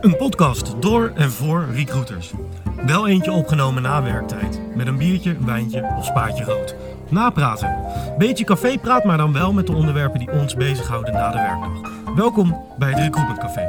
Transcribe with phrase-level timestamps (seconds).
[0.00, 2.32] Een podcast door en voor recruiters.
[2.86, 4.60] Wel eentje opgenomen na werktijd.
[4.74, 6.74] Met een biertje, wijntje of spaatje rood.
[7.08, 7.76] Napraten.
[8.18, 12.14] Beetje cafépraat, maar dan wel met de onderwerpen die ons bezighouden na de werkdag.
[12.16, 13.68] Welkom bij het Recruitment Café.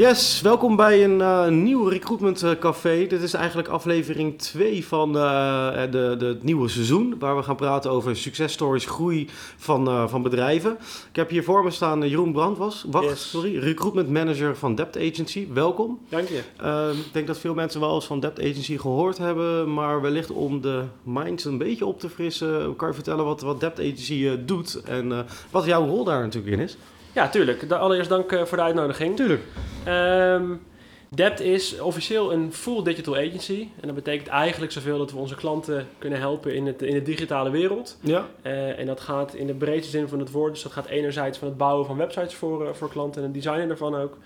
[0.00, 3.06] Yes, welkom bij een uh, nieuw Recruitment uh, Café.
[3.06, 7.56] Dit is eigenlijk aflevering 2 van uh, de, de, het nieuwe seizoen, waar we gaan
[7.56, 10.78] praten over successtories, groei van, van bedrijven.
[11.10, 13.30] Ik heb hier voor me staan Jeroen Brandwas, wacht, yes.
[13.30, 15.46] sorry, Recruitment Manager van Debt Agency.
[15.52, 15.98] Welkom.
[16.08, 16.42] Dank je.
[17.06, 20.60] ik denk dat veel mensen wel eens van Debt Agency gehoord hebben, maar wellicht om
[20.60, 24.82] de minds een beetje op te frissen, kan je vertellen wat, wat Debt Agency doet
[24.84, 26.76] en wat jouw rol daar natuurlijk in is?
[27.12, 27.72] Ja, tuurlijk.
[27.72, 29.16] Allereerst dank voor de uitnodiging.
[29.16, 29.42] Tuurlijk.
[29.88, 30.60] Um,
[31.14, 33.68] Dept is officieel een full digital agency.
[33.80, 37.02] En dat betekent eigenlijk zoveel dat we onze klanten kunnen helpen in, het, in de
[37.02, 37.98] digitale wereld.
[38.00, 38.26] Ja.
[38.42, 40.52] Uh, en dat gaat in de breedste zin van het woord.
[40.52, 43.42] Dus dat gaat enerzijds van het bouwen van websites voor, uh, voor klanten en het
[43.42, 44.16] designen daarvan ook.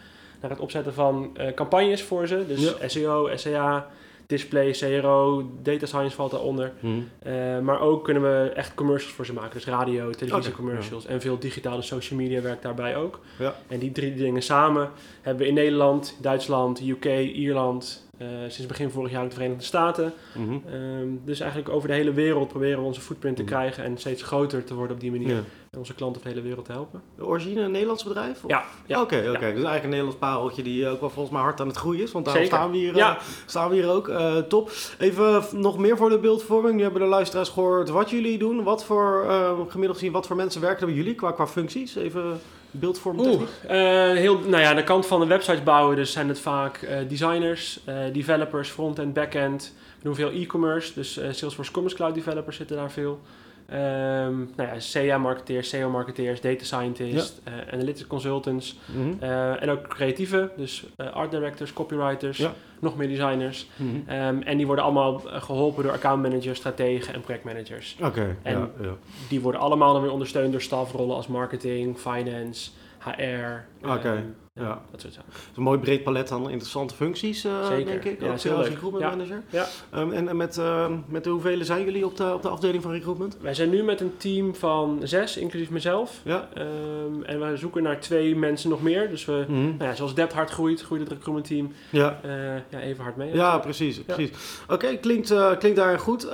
[0.40, 2.44] Naar het opzetten van uh, campagnes voor ze.
[2.46, 2.88] Dus ja.
[2.88, 3.86] SEO, SEA,
[4.26, 6.72] display, CRO, data science valt daaronder.
[6.82, 9.52] Uh, maar ook kunnen we echt commercials voor ze maken.
[9.52, 13.20] Dus radio, televisie commercials en veel digitale social media werkt daarbij ook.
[13.38, 13.54] Ja.
[13.68, 14.90] En die drie dingen samen
[15.22, 18.03] hebben we in Nederland, Duitsland, UK, Ierland,
[18.48, 20.12] sinds begin vorig jaar ook de Verenigde Staten.
[20.34, 20.74] Mm -hmm.
[20.74, 23.50] um, dus eigenlijk over de hele wereld proberen we onze footprint te Mhm.
[23.52, 25.28] krijgen en steeds groter te worden op die manier.
[25.34, 25.42] Ja.
[25.70, 27.02] En onze klanten over de hele wereld te helpen.
[27.16, 28.44] De origine een Nederlands bedrijf?
[28.44, 28.50] Of?
[28.50, 29.00] Ja, ja.
[29.00, 29.26] Oké, oké.
[29.28, 29.32] Ja.
[29.32, 32.12] Dus eigenlijk een Nederlands pareltje die ook wel volgens mij hard aan het groeien is.
[32.12, 34.08] Want daar staan we hier, eh, staan we hier ook.
[34.08, 34.70] Eh, top.
[34.98, 36.76] Even nog meer voor de beeldvorming.
[36.76, 38.62] Nu hebben de luisteraars gehoord wat jullie doen.
[38.62, 41.94] Wat voor, eh, gemiddeld gezien, wat voor mensen werken bij jullie qua, qua functies?
[41.96, 42.40] Even
[42.78, 46.28] beeldvorming Oeh, eh, heel, nou ja, aan de kant van de websites bouwen, dus zijn
[46.28, 49.72] het vaak eh, designers, eh, developers, front-end, back-end.
[49.98, 53.20] We doen veel e-commerce, dus Salesforce Commerce Cloud developers zitten daar veel.
[53.66, 58.78] Ehm nou ja, CA-marketeers, SEO-marketeers, data scientists, eh, analytics consultants.
[58.86, 59.12] Mhm.
[59.20, 62.52] eh, en ook creatieve, dus eh, art directors, copywriters, Ja.
[62.80, 63.68] nog meer designers.
[63.76, 64.10] Mhm.
[64.10, 67.96] Ehm, en die worden allemaal eh, geholpen door accountmanagers, strategen en projectmanagers.
[68.02, 68.94] Oké, En- ja, ja.
[69.28, 73.64] Die worden allemaal dan weer ondersteund door stafrollen als marketing, finance, HR.
[73.82, 74.22] Oké, ehm,
[74.60, 74.82] ja.
[74.90, 75.32] Dat soort zaken.
[75.32, 77.84] Het is een mooi breed palet aan interessante functies, eh, Zeker.
[77.86, 78.20] denk ik.
[78.20, 78.66] Ja, ook leuk.
[78.68, 79.10] recruitment Ja.
[79.10, 79.42] manager.
[79.50, 79.66] Ja.
[79.90, 82.82] Ehm, en en met, eh, met de hoeveel zijn jullie op de, op de afdeling
[82.82, 83.36] van recruitment?
[83.40, 86.20] Wij zijn nu met een team van zes, inclusief mezelf.
[86.24, 86.48] Ja.
[86.54, 89.08] Ehm, en we zoeken naar twee mensen nog meer.
[89.10, 89.60] Dus we, Mhm.
[89.62, 92.20] nou ja, zoals Dept hard groeit, groeit het recruitment team Ja.
[92.22, 93.34] eh, ja, even hard mee.
[93.34, 93.98] Ja, precies.
[94.02, 94.30] precies.
[94.68, 96.28] Oké, klinkt, eh, klinkt daar goed.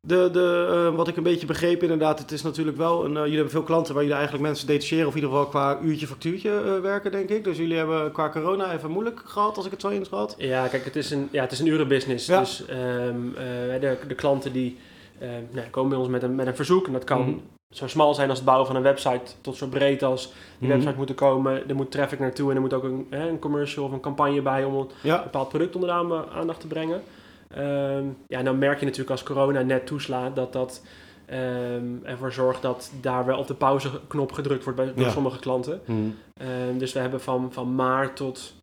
[0.00, 3.16] De, de, eh, wat ik een beetje begreep inderdaad, het is natuurlijk wel, een, eh,
[3.22, 6.06] jullie hebben veel klanten waar jullie eigenlijk mensen detacheren of in ieder geval qua uurtje
[6.06, 7.44] factuurtje eh, werken, denk ik.
[7.44, 10.34] Dus jullie hebben qua corona even moeilijk gehad, als ik het zo inschat.
[10.38, 12.26] Ja, kijk, het is een, ja, het is een urenbusiness.
[12.26, 12.38] Ja.
[12.38, 12.78] Dus ehm,
[13.36, 14.76] eh, de, de klanten die
[15.50, 16.86] nou, komen bij ons met een, met een verzoek.
[16.86, 17.30] En dat kan Mhm.
[17.70, 20.76] zo smal zijn als het bouwen van een website, tot zo breed als die Mhm.
[20.76, 21.68] website moet er komen.
[21.68, 24.64] Er moet traffic naartoe en er moet ook een, een commercial of een campagne bij
[24.64, 27.02] om een Ja, bepaald product onder de aan- aandacht te brengen.
[27.54, 30.82] Ehm, ja, dan merk je natuurlijk als corona net toeslaat dat dat
[31.26, 35.10] ehm, ervoor zorgt dat daar wel op de pauzeknop gedrukt wordt bij, Ja.
[35.10, 35.80] sommige klanten.
[35.84, 35.98] Mhm.
[36.34, 38.54] Ehm, dus we hebben van, van maart tot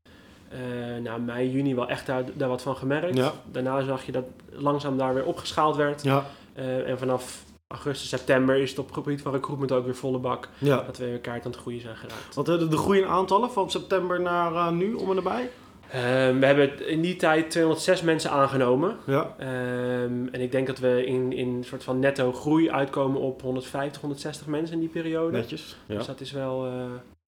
[0.49, 0.57] eh,
[1.03, 3.17] nou, mei, juni wel echt daar, daar wat van gemerkt.
[3.17, 3.31] Ja.
[3.51, 6.03] Daarna zag je dat langzaam daar weer opgeschaald werd.
[6.03, 9.95] ja, Eh, en vanaf augustus, september is het op het gebied van recruitment ook weer
[9.95, 10.49] volle bak.
[10.57, 10.83] ja.
[10.85, 12.35] Dat we weer kaart aan het groeien zijn geraakt.
[12.35, 15.49] Want eh, de, de groei in aantallen van september naar nu, om en nabij?
[15.91, 18.97] Ehm, we hebben in die tijd 206 mensen aangenomen.
[19.05, 23.21] Ja, Ehm, en ik denk dat we in, in een soort van netto groei uitkomen
[23.21, 25.31] op 150, 160 mensen in die periode.
[25.37, 25.77] netjes.
[25.85, 25.95] Ja.
[25.95, 26.67] Dus dat is wel,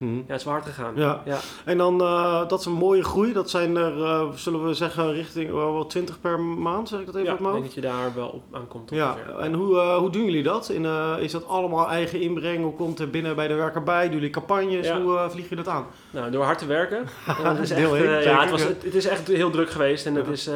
[0.04, 0.16] Mhm.
[0.16, 0.92] ja, het is hard gegaan.
[0.96, 1.22] Ja.
[1.24, 1.38] ja.
[1.64, 3.32] En dan, eh, dat is een mooie groei.
[3.32, 7.14] Dat zijn er, eh, zullen we zeggen, richting wel 20 per maand, zeg ik dat
[7.14, 8.90] even Ja, uit ik denk dat je daar wel op aankomt.
[8.90, 9.38] Ja, ongeveer.
[9.38, 10.68] en hoe, eh, hoe doen jullie dat?
[10.68, 10.84] In,
[11.20, 12.62] is dat allemaal eigen inbreng?
[12.62, 14.04] Hoe komt er binnen bij de werker bij?
[14.04, 14.86] Doen jullie campagnes?
[14.86, 15.00] Ja.
[15.00, 15.86] Hoe vliegen jullie dat aan?
[16.10, 17.06] Nou, door hard te werken.
[17.42, 20.06] Dat is echt, ja, het, was, het, het is echt heel druk geweest.
[20.06, 20.50] En het is,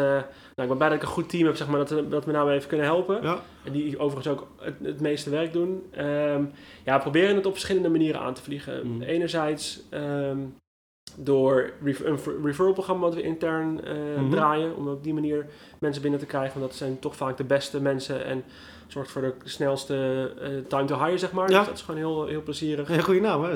[0.54, 2.24] nou, ik ben blij dat ik een goed team heb, zeg maar, dat, we- dat
[2.24, 3.18] we nou even kunnen helpen.
[3.22, 5.82] Ja, En die overigens ook het, het meeste werk doen.
[5.90, 6.44] Ehm,
[6.84, 8.86] ja, proberen het op verschillende manieren aan te vliegen.
[8.90, 9.02] Mhm.
[9.02, 10.38] Enerzijds ehm,
[11.24, 14.30] door een referral programma wat we intern eh, Mhm.
[14.30, 14.76] draaien.
[14.76, 15.46] Om op die manier
[15.78, 16.58] mensen binnen te krijgen.
[16.58, 18.24] Want dat zijn toch vaak de beste mensen.
[18.24, 18.44] En
[18.86, 21.50] zorgt voor de snelste eh, time to hire, zeg maar.
[21.50, 21.58] Ja.
[21.58, 22.88] Dus dat is gewoon heel, heel plezierig.
[22.88, 23.50] een goede naam, hè?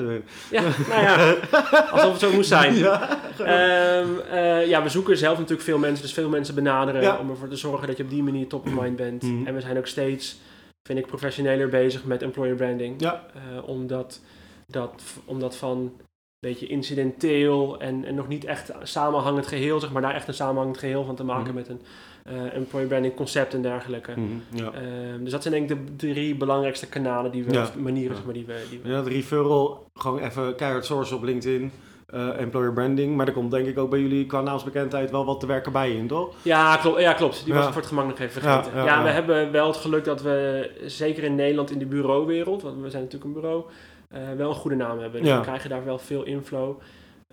[0.51, 1.35] Ja, nou ja,
[1.91, 2.75] alsof het zo moest zijn.
[2.75, 7.17] Ja, Ehm, eh, ja, we zoeken zelf natuurlijk veel mensen, dus veel mensen benaderen Ja.
[7.17, 9.21] om ervoor te zorgen dat je op die manier top of mind bent.
[9.23, 9.47] Mhm.
[9.47, 10.39] En we zijn ook steeds,
[10.87, 13.01] vind ik, professioneler bezig met employer branding.
[13.01, 13.23] ja.
[13.65, 14.21] Omdat,
[14.67, 15.91] dat, omdat van
[16.39, 20.77] beetje incidenteel en, en nog niet echt samenhangend geheel, zeg maar, daar echt een samenhangend
[20.77, 21.53] geheel van te maken Mhm.
[21.55, 21.81] met een
[22.23, 24.11] eh employer branding concept en dergelijke.
[24.15, 24.71] Mhm, ja.
[24.71, 27.69] Ehm, dus dat zijn denk ik de drie belangrijkste kanalen die we, Ja.
[27.77, 28.15] manieren Ja.
[28.15, 31.71] zeg maar, die we, die we Ja, het referral, gewoon even keihard source op LinkedIn,
[32.07, 33.15] eh, employer branding.
[33.15, 35.91] Maar er komt denk ik ook bij jullie qua naamsbekendheid wel wat te werken bij
[35.91, 36.33] in, toch?
[36.41, 36.99] Ja, klopt.
[36.99, 37.45] Ja, klopt.
[37.45, 38.71] Die was ik voor het gemak nog even vergeten.
[38.75, 41.85] Ja, Ja, ja, we hebben wel het geluk dat we, zeker in Nederland in de
[41.85, 43.63] bureauwereld, want we zijn natuurlijk een bureau,
[44.09, 45.19] eh, wel een goede naam hebben.
[45.21, 45.35] Dus Ja.
[45.37, 46.75] we krijgen daar wel veel inflow.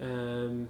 [0.00, 0.08] Ehm,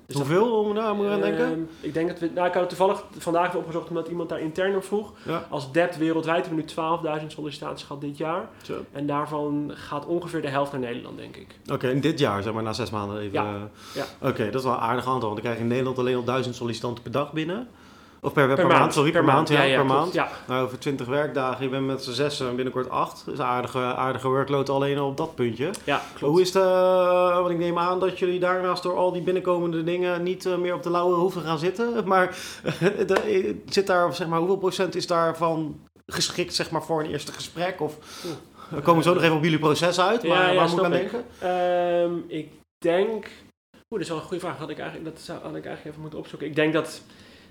[0.06, 1.44] dus dat- Hoeveel om daar moet aan denken?
[1.44, 4.28] Ehm, ik denk dat we, nou ik had het toevallig vandaag even opgezocht omdat iemand
[4.28, 5.12] daar intern op vroeg.
[5.24, 5.46] Ja.
[5.50, 6.66] Als debt wereldwijd hebben we nu
[7.20, 8.48] 12.000 sollicitaties gehad dit jaar.
[8.62, 8.74] Zo.
[8.92, 11.58] En daarvan gaat ongeveer de helft naar Nederland, denk ik.
[11.72, 13.32] Oké, in dit jaar, zeg maar, na zes maanden even.
[13.32, 13.54] Ja.
[13.54, 13.60] eh,
[13.94, 14.28] Ja.
[14.28, 16.24] Oké, dat is wel een aardig aantal, want dan krijg je in Nederland alleen al
[16.24, 17.68] duizend sollicitanten per dag binnen.
[18.20, 19.68] Of per, per, Per maand, maand, sorry, per, maand, ja, maand.
[19.68, 20.12] Ja, ja, per maand.
[20.12, 20.28] Ja.
[20.46, 23.22] Nou, over 20 werkdagen, je bent met z'n zessen en binnenkort acht.
[23.26, 25.70] Dus aardige, aardige workload alleen al op dat puntje.
[25.84, 26.32] Ja, klopt.
[26.32, 29.84] Hoe is de, eh, want ik neem aan dat jullie daarnaast door al die binnenkomende
[29.84, 31.84] dingen niet eh, meer op de lauwe hoeven gaan zitten.
[32.06, 32.36] Maar
[32.80, 37.32] de- zit daar, zeg maar, hoeveel procent is daarvan geschikt, zeg maar, voor een eerste
[37.32, 37.80] gesprek?
[37.80, 37.96] Of
[38.68, 40.84] we komen zo nog even op jullie proces uit, maar Ja, ja, waar moet ik
[40.84, 41.24] aan denken?
[41.38, 43.24] Ehm, ik denk.
[43.74, 44.58] Oeh, dat is wel een goede vraag.
[44.58, 46.48] Had ik eigenlijk, dat zou, had ik eigenlijk even moeten opzoeken.
[46.48, 47.00] Ik denk dat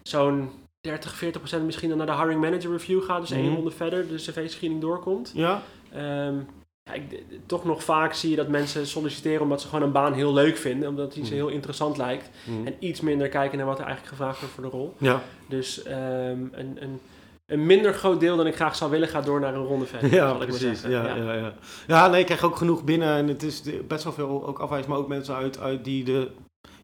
[0.09, 0.49] zo'n
[0.81, 3.21] 30, 40 procent misschien dan naar de hiring manager review gaat.
[3.21, 3.55] Dus één Mhm.
[3.55, 5.31] ronde verder de cv-screening doorkomt.
[5.35, 5.61] Ja?
[5.93, 6.35] Ehm,
[6.83, 10.13] ja, ik, toch nog vaak zie je dat mensen solliciteren omdat ze gewoon een baan
[10.13, 10.89] heel leuk vinden.
[10.89, 11.39] Omdat die ze Mhm.
[11.41, 12.29] heel interessant lijkt.
[12.43, 12.65] Hm.
[12.67, 14.93] En iets minder kijken naar wat er eigenlijk gevraagd wordt voor de rol.
[14.97, 15.21] Ja.
[15.49, 16.99] Dus ehm, een, een,
[17.45, 20.13] een minder groot deel dan ik graag zou willen gaat door naar een ronde verder.
[20.19, 20.81] Ja, precies.
[20.81, 21.33] Ja, ja.
[21.33, 21.53] Ja,
[21.87, 22.07] ja.
[22.07, 24.97] nee, ik krijg ook genoeg binnen en het is best wel veel ook afwijs, maar
[24.97, 26.29] ook mensen uit, uit die de...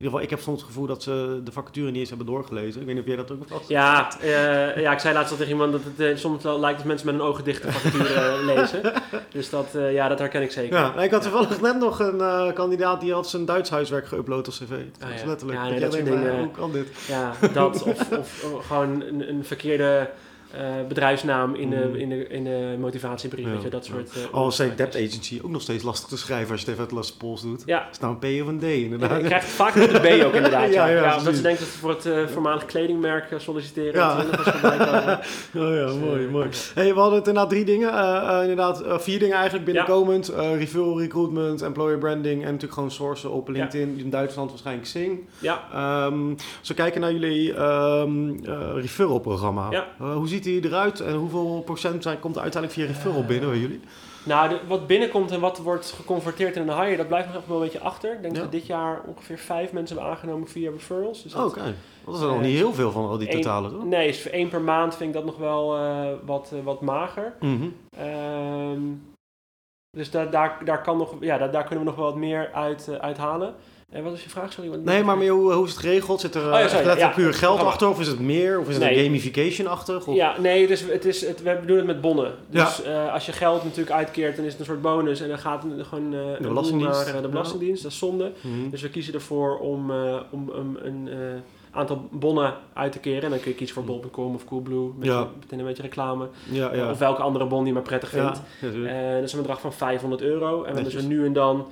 [0.01, 2.27] In ieder geval, ik heb soms het gevoel dat ze de vacature niet eens hebben
[2.27, 2.79] doorgelezen.
[2.81, 3.61] Ik weet niet of jij dat ook was.
[3.67, 6.77] Ja, eh, ja, ik zei laatst al tegen iemand dat het eh, soms wel lijkt
[6.77, 8.93] dat mensen met hun ogen dicht de vacature eh, lezen.
[9.31, 10.77] Dus dat, ja, dat herken ik zeker.
[10.77, 14.53] Ja, ik had toevallig net nog een kandidaat die had zijn Duits huiswerk geüpload op
[14.53, 14.69] cv.
[14.69, 15.27] Dat Ah, is ja.
[15.27, 15.59] letterlijk.
[15.59, 16.87] Ja, dat nee, jij dat soort denkt, dingen- maar, Hoe kan dit?
[17.07, 20.09] Ja, dat of, of eh, gewoon een, een verkeerde
[20.57, 21.95] eh, bedrijfsnaam in de, Mm.
[21.95, 23.45] in de, in de motivatiebrief.
[23.45, 23.93] Ja, weet je, dat ja.
[23.93, 24.09] soort...
[24.15, 26.85] eh, Al zei debt agency ook nog steeds lastig te schrijven als je het even
[26.87, 27.63] uit Las Pools doet.
[27.65, 29.21] Ja, Is nou een P of een D inderdaad?
[29.21, 30.73] je krijgt vaak met de B ook inderdaad.
[30.73, 33.93] Ja, Ja, ja, ja, omdat ze denken dat ze voor het eh, voormalig kledingmerk solliciteren.
[33.93, 34.17] Ja.
[34.17, 34.23] Oh
[35.75, 36.47] ja, Dus, mooi, mooi.
[36.73, 37.89] Hey, we hadden het inderdaad drie dingen.
[38.41, 40.29] inderdaad, vier dingen eigenlijk binnenkomend.
[40.29, 43.95] Eh referral recruitment, employer branding en natuurlijk gewoon sourcen op LinkedIn.
[43.97, 45.19] In Duitsland waarschijnlijk Sing.
[45.39, 49.67] Ja, Ehm, als we kijken naar jullie ehm eh, referral programma.
[49.71, 49.87] Ja.
[50.13, 53.59] Hoe ziet die eruit en hoeveel procent zijn, komt er uiteindelijk via referral binnen bij
[53.59, 53.79] jullie?
[54.25, 57.47] Nou, de- wat binnenkomt en wat wordt geconverteerd in een hire, dat blijft nog echt
[57.47, 58.13] wel een beetje achter.
[58.13, 58.41] Ik denk Ja.
[58.41, 61.23] dat dit jaar ongeveer vijf mensen hebben aangenomen via referrals.
[61.23, 61.73] Dus Oh, dat- Oké,
[62.05, 63.85] dat is nog Eh, niet heel veel van al die één- totale, toch?
[63.85, 66.81] Nee, is voor één per maand vind ik dat nog wel eh, wat, eh, wat
[66.81, 67.33] mager.
[67.39, 67.67] Mhm.
[67.97, 68.79] Ehm,
[69.97, 72.49] dus daar, daar, daar, kan nog, ja, daar, daar kunnen we nog wel wat meer
[72.53, 73.55] uit, eh, uithalen.
[73.91, 74.53] En wat is je vraag?
[74.53, 74.69] Sorry.
[74.69, 76.19] want- Nee, maar hoe, hoe is het geregeld?
[76.21, 77.21] Zit er eh, Oh ja, sorry, letterlijk ja.
[77.23, 77.89] puur geld achter?
[77.89, 78.59] Of is het meer?
[78.59, 78.97] Of is het Nee.
[78.97, 80.05] een gamification-achtig?
[80.13, 82.33] Ja, nee, het is, het is, het, we doen het met bonnen.
[82.49, 85.21] Dus eh, als je geld natuurlijk uitkeert, dan is het een soort bonus.
[85.21, 87.05] En dan gaat het gewoon eh, boel Belastingdienst.
[87.05, 87.83] naar eh, de Belastingdienst.
[87.83, 88.31] Dat is zonde.
[88.41, 88.69] Mhm.
[88.69, 91.17] Dus we kiezen ervoor om, eh, om um, een eh,
[91.71, 93.23] aantal bonnen uit te keren.
[93.23, 94.91] En dan kun je kiezen voor bol.com of Coolblue.
[94.97, 95.27] Met, Ja.
[95.39, 96.27] meteen een beetje reclame.
[96.51, 96.89] Ja, ja.
[96.91, 98.41] Of welke andere bon die je maar prettig vindt.
[98.61, 100.63] Eh, dat is een bedrag van 500 euro.
[100.63, 100.93] En we Netjes.
[101.01, 101.67] dus nu en dan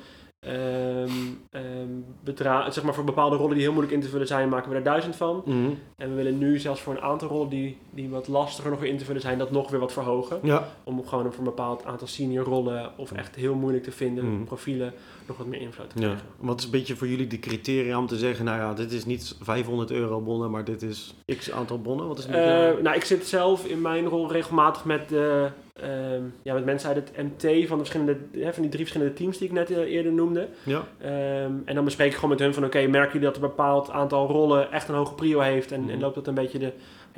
[2.23, 4.75] bedra- zeg maar voor bepaalde rollen die heel moeilijk in te vullen zijn, maken we
[4.75, 5.41] er 1000 van.
[5.45, 5.69] Mhm.
[5.97, 8.89] En we willen nu zelfs voor een aantal rollen die, die wat lastiger nog weer
[8.89, 10.39] in te vullen zijn, dat nog weer wat verhogen.
[10.43, 14.33] Ja, Om gewoon voor een bepaald aantal senior rollen of echt heel moeilijk te vinden
[14.33, 14.43] Mhm.
[14.43, 14.93] profielen
[15.27, 16.05] nog wat meer invloed te ja.
[16.05, 16.25] krijgen.
[16.37, 19.05] Wat is een beetje voor jullie de criteria om te zeggen, nou ja, dit is
[19.05, 22.07] niet 500 euro bonnen, maar dit is x aantal bonnen?
[22.07, 22.25] Wat is.
[22.25, 22.33] Eh,
[22.81, 25.49] nou, ik zit zelf in mijn rol regelmatig met, de,
[25.81, 29.13] ehm, ja, met mensen uit het MT van, de verschillende, hè, van die drie verschillende
[29.13, 30.47] teams die ik net eh, eerder noemde.
[30.63, 33.41] ja, Ehm, en dan bespreek ik gewoon met hun van oké, merken jullie dat een
[33.41, 35.89] bepaald aantal rollen echt een hoge prio heeft en, Mhm.
[35.89, 36.71] en loopt dat een beetje de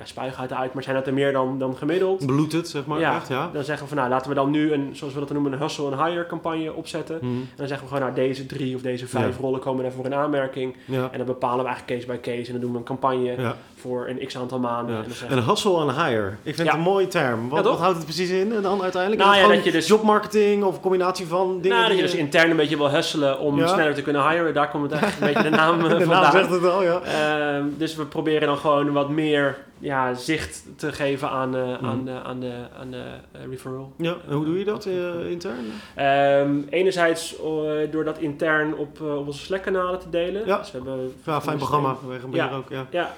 [0.06, 2.26] ja, uit, maar zijn dat er meer dan, dan gemiddeld?
[2.26, 3.16] bloeded, zeg maar, Ja.
[3.16, 3.50] echt, ja.
[3.54, 5.60] Dan zeggen we van nou laten we dan nu een, zoals we dat noemen, een
[5.60, 7.18] hustle and hire campagne opzetten.
[7.22, 7.26] Mhm.
[7.32, 9.42] En dan zeggen we gewoon nou deze drie of deze vijf Ja.
[9.42, 10.76] rollen komen daarvoor in aanmerking.
[10.86, 13.36] Ja, En dan bepalen we eigenlijk case by case en dan doen we een campagne
[13.76, 14.96] voor een x aantal maanden.
[14.96, 16.30] En dan Een hustle and hire.
[16.44, 17.50] Ik vind het een mooie term.
[17.50, 19.22] Wat, wat houdt het precies in en dan uiteindelijk?
[19.22, 22.12] Nou het dat je dus- jobmarketing of een combinatie van dingen nou, dat die je
[22.12, 24.54] dus intern een beetje wil hustelen om sneller te kunnen hiren.
[24.54, 26.32] Daar komt het eigenlijk een beetje de naam eh, De naam vandaan.
[26.32, 27.00] zegt het al, ja.
[27.02, 31.86] Ehm, dus we proberen dan gewoon wat meer ja, zicht te geven aan, eh, Mhm.
[31.86, 33.94] aan de, aan de, aan de eh, referral.
[33.98, 35.66] Ja, en hoe doe je dat eh, intern?
[35.96, 40.46] Ehm, enerzijds eh, door dat intern op, eh, op onze Slack-kanalen te delen.
[40.46, 40.58] Ja.
[40.58, 41.96] Dus we hebben Ja, fijn programma.
[41.96, 42.46] Vanwege Ja.
[42.50, 42.56] ja.
[42.56, 42.86] ook, ja.
[42.90, 43.14] Ja.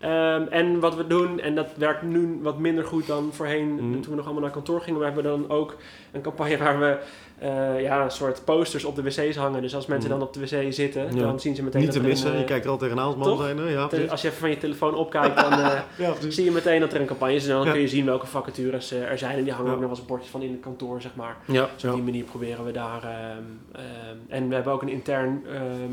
[0.00, 4.00] Ehm, en wat we doen, en dat werkt nu wat minder goed dan voorheen Mhm.
[4.00, 4.98] toen we nog allemaal naar kantoor gingen.
[4.98, 5.76] We hebben dan ook
[6.12, 6.96] een campagne waar we
[7.44, 9.62] eh, ja, een soort posters op de wc's hangen.
[9.62, 10.18] Dus als mensen Mhm.
[10.18, 11.20] dan op de wc zitten, Ja.
[11.22, 13.06] dan zien ze meteen Niet dat te een, missen, eh, je kijkt er al tegenaan
[13.06, 13.68] als man zijn.
[13.70, 14.10] Ja, precies.
[14.10, 17.00] als je even van je telefoon opkijkt, dan eh, Ja, zie je meteen dat er
[17.00, 17.42] een campagne is.
[17.48, 19.36] En dan kun je zien welke vacatures er zijn.
[19.38, 21.36] En die hangen ook nog als bordjes van in het kantoor, zeg maar.
[21.46, 23.02] Ja, Dus op die manier proberen we daar...
[23.02, 23.84] ehm, ehm,
[24.28, 25.42] en we hebben ook een intern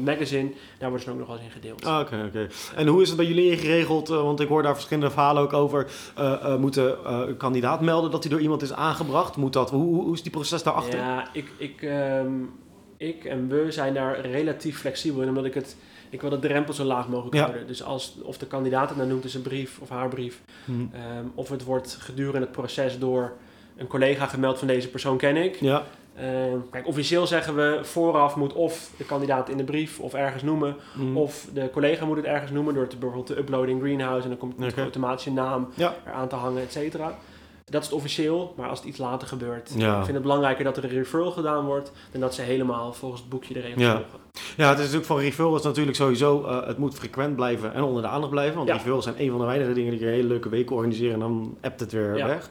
[0.04, 0.50] magazine.
[0.80, 1.86] Daar wordt ze ook nog wel eens in gedeeld.
[1.86, 2.48] Ah, Oké, oké.
[2.76, 4.10] En hoe is het bij jullie geregeld?
[4.10, 5.88] Eh, want ik hoor daar verschillende verhalen ook over.
[6.16, 9.36] Eh eh, moet de kandidaat melden dat hij door iemand is aangebracht?
[9.36, 9.70] Moet dat?
[9.70, 11.00] Hoe, hoe, hoe is die proces daarachter?
[11.00, 12.32] Ja, ik, ik, ehm,
[12.98, 15.76] ik en we zijn daar relatief flexibel in, omdat ik het...
[16.10, 17.42] Ik wil de drempel zo laag mogelijk Ja.
[17.42, 17.68] houden.
[17.68, 20.42] Dus als, of de kandidaat het nou noemt, is een brief of haar brief.
[20.66, 20.72] Hm.
[20.72, 23.32] Ehm, of het wordt gedurende het proces door
[23.78, 25.56] een collega gemeld van deze persoon ken ik.
[25.56, 25.84] Ja,
[26.16, 30.44] Ehm, kijk, officieel zeggen we vooraf moet of de kandidaat in de brief of ergens
[30.44, 30.76] noemen.
[30.94, 31.18] Hm.
[31.18, 34.30] Of de collega moet het ergens noemen door te bijvoorbeeld te uploaden in Greenhouse en
[34.30, 34.82] dan komt Oké.
[34.82, 35.96] automatisch je naam Ja.
[36.08, 37.18] eraan te hangen, et cetera.
[37.66, 39.98] Dat is het officieel, maar als het iets later gebeurt, Ja.
[39.98, 43.22] ik vind het belangrijker dat er een referral gedaan wordt dan dat ze helemaal volgens
[43.22, 43.92] het boekje de regels Ja.
[43.94, 44.20] volgen.
[44.58, 46.44] ja, het is natuurlijk van referrals natuurlijk sowieso.
[46.46, 48.56] eh, het moet frequent blijven en onder de aandacht blijven.
[48.56, 48.74] Want Ja.
[48.76, 51.20] referrals zijn een van de weinige dingen die je een hele leuke weken organiseren en
[51.20, 52.28] dan appt het weer Ja.
[52.28, 52.50] weg.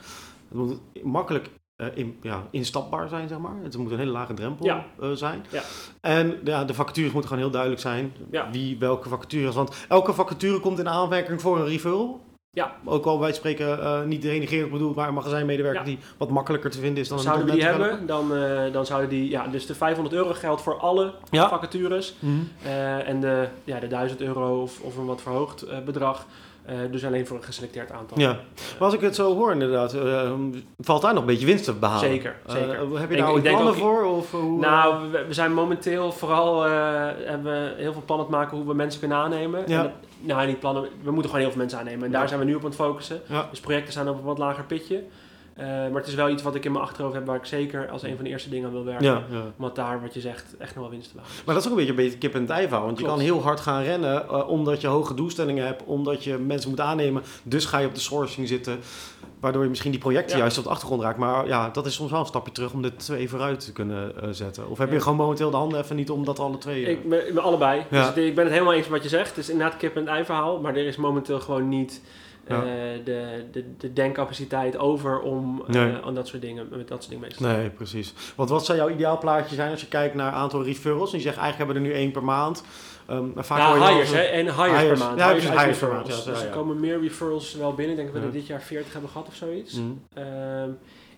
[0.49, 3.55] Het moet makkelijk eh, in, ja, instapbaar zijn, zeg maar.
[3.63, 4.85] Het moet een hele lage drempel Ja.
[5.01, 5.45] eh, zijn.
[5.51, 5.63] Ja.
[6.01, 8.13] En ja, de vacatures moeten gewoon heel duidelijk zijn.
[8.53, 9.55] Wie welke vacatures.
[9.55, 12.21] Want elke vacature komt in aanmerking voor een referral.
[12.53, 12.77] Ja.
[12.85, 15.87] Ook al wij spreken eh, niet denigrerend bedoeld, maar een magazijnmedewerker Ja.
[15.87, 18.87] die wat makkelijker te vinden is dan Zouden we een die hebben, dan, eh, dan
[18.87, 21.49] zouden die, ja, dus de 500 euro geldt voor alle Ja.
[21.49, 22.15] vacatures.
[22.19, 22.35] Mhm.
[22.65, 26.27] Eh, en de, ja, de 1000 euro of, of een wat verhoogd bedrag,
[26.71, 28.19] eh, dus alleen voor een geselecteerd aantal.
[28.19, 28.29] Ja.
[28.29, 30.33] Maar als ik het zo hoor inderdaad, eh,
[30.79, 32.09] valt daar nog een beetje winst te behalen.
[32.11, 32.99] Zeker, Eh, zeker.
[33.01, 34.05] heb je daar ook denk plannen ook- voor?
[34.05, 38.57] Of, hoe, Nou, we, we zijn momenteel vooral hebben we heel veel plannen te maken
[38.57, 39.63] hoe we mensen kunnen aannemen.
[39.67, 39.77] Ja.
[39.77, 42.05] En dat- nou, niet plannen, we moeten gewoon heel veel mensen aannemen.
[42.05, 42.27] En daar Ja.
[42.29, 43.21] zijn we nu op aan het focussen.
[43.27, 43.47] Ja.
[43.51, 45.03] Dus projecten staan op een wat lager pitje.
[45.61, 47.89] Eh, maar het is wel iets wat ik in mijn achterhoofd heb waar ik zeker
[47.91, 49.05] als een van de eerste dingen aan wil werken.
[49.05, 49.43] ja, ja.
[49.57, 51.43] Omdat daar, wat je zegt, echt nog wel winst te is.
[51.45, 52.85] Maar dat is ook een beetje een beetje kip en het ei verhaal.
[52.85, 56.37] Want je kan heel hard gaan rennen eh, omdat je hoge doelstellingen hebt, omdat je
[56.39, 57.23] mensen moet aannemen.
[57.43, 58.79] Dus ga je op de sourcing zitten,
[59.41, 60.43] waardoor je misschien die projecten Ja.
[60.43, 61.19] juist op de achtergrond raakt.
[61.19, 64.23] Maar ja, dat is soms wel een stapje terug om dit twee vooruit te kunnen
[64.23, 64.69] eh, zetten.
[64.71, 66.83] Of heb je gewoon momenteel de handen even niet om dat alle twee...
[66.85, 67.83] Ik ben, allebei.
[67.91, 69.29] Dus ik ben het helemaal eens met wat je zegt.
[69.29, 70.61] Het is inderdaad kip en ei verhaal.
[70.61, 72.01] Maar er is momenteel gewoon niet
[72.49, 72.61] Ja.
[73.05, 75.95] de, de, de denkcapaciteit over om eh, Nee.
[76.05, 77.57] aan dat soort dingen, met dat soort dingen mee te staan.
[77.59, 78.15] Nee, precies.
[78.37, 81.13] Want wat zou jouw ideaalplaatje zijn als je kijkt naar aantal referrals?
[81.13, 82.63] En je zegt eigenlijk hebben we er nu één per maand.
[83.35, 84.21] Maar vaak Ja, hires, hè?
[84.21, 84.99] En hires, Hires.
[84.99, 85.19] per maand.
[85.19, 87.97] Ja, uit hires per maand, ja, dus ja, er komen meer referrals wel binnen.
[87.97, 89.75] Ik denk dat we er dit jaar 40 hebben gehad of zoiets.
[89.75, 89.87] Mhm.
[90.15, 90.71] Ehm,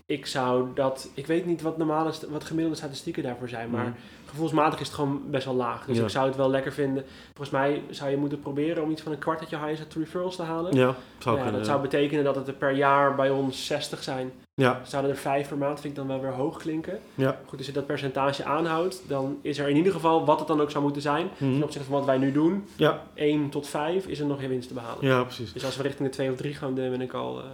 [0.05, 1.09] ik zou dat...
[1.13, 3.93] Ik weet niet wat normale, wat gemiddelde statistieken daarvoor zijn, maar Mhm.
[4.33, 5.85] Gevoelsmatig is het gewoon best wel laag.
[5.85, 6.03] Dus Ja.
[6.03, 7.03] ik zou het wel lekker vinden.
[7.25, 9.93] Volgens mij zou je moeten proberen om iets van een kwart uit je hires uit
[9.93, 10.75] referrals te halen.
[10.75, 11.59] Ja, zou Ja, kunnen.
[11.59, 14.31] dat zou betekenen dat het er per jaar bij ons 60 zijn.
[14.55, 16.99] Ja, Zouden er vijf per maand, vind ik dan wel weer hoog klinken.
[17.15, 17.39] ja.
[17.45, 20.61] Goed, als je dat percentage aanhoudt, dan is er in ieder geval, wat het dan
[20.61, 21.53] ook zou moeten zijn, Mhm.
[21.53, 24.49] ten opzichte van wat wij nu doen, Ja, 1 tot 5 is er nog geen
[24.49, 25.07] winst te behalen.
[25.07, 25.53] ja, precies.
[25.53, 27.45] Dus als we richting de 2 of 3 gaan, dan ben ik al eh,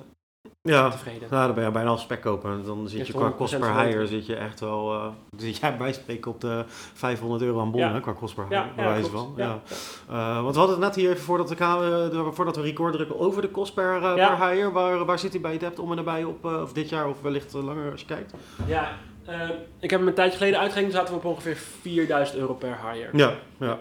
[0.62, 1.29] Ja, tevreden.
[1.29, 2.63] dan ben je bijna al spek kopen.
[2.65, 4.89] Dan zit je qua 100% kost per hire zit je echt wel...
[5.29, 6.63] dan zit jij bij spreken op de
[6.94, 7.94] 500 euro aan bon, Ja.
[7.94, 9.34] hè, qua kost per hire, Ja, ja, van.
[9.38, 12.94] Eh, want we hadden het net hier even voordat, de, ka- eh, voordat we record
[12.94, 14.72] drukken over de kost per, per hire.
[14.72, 17.53] Waar, waar zit hij bij Dept om en nabij op, of dit jaar of wellicht
[17.53, 18.34] langer als je kijkt?
[18.68, 18.91] Ja,
[19.29, 22.77] eh, ik heb hem een tijdje geleden uitgerekend, zaten we op ongeveer 4000 euro per
[22.91, 23.17] hire.
[23.17, 23.77] Ja, ja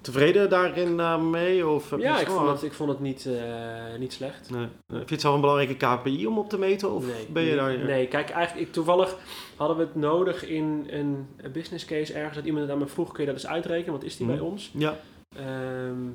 [0.00, 1.66] tevreden daarin eh, mee?
[1.66, 4.50] Of Ja, ik vond het, ik vond het niet, eh, niet slecht.
[4.50, 4.66] Nee.
[4.88, 6.90] Vind je het zelf een belangrijke KPI om op te meten?
[6.92, 7.86] Of nee, ben je nee, daar...
[7.86, 9.16] Nee, kijk, eigenlijk, ik, toevallig
[9.56, 13.12] hadden we het nodig in een business case ergens, dat iemand het aan me vroeg,
[13.12, 14.36] kun je dat eens uitrekenen, wat is die Mhm.
[14.36, 14.70] bij ons?
[14.74, 14.96] Ja,
[15.36, 16.08] Ehm,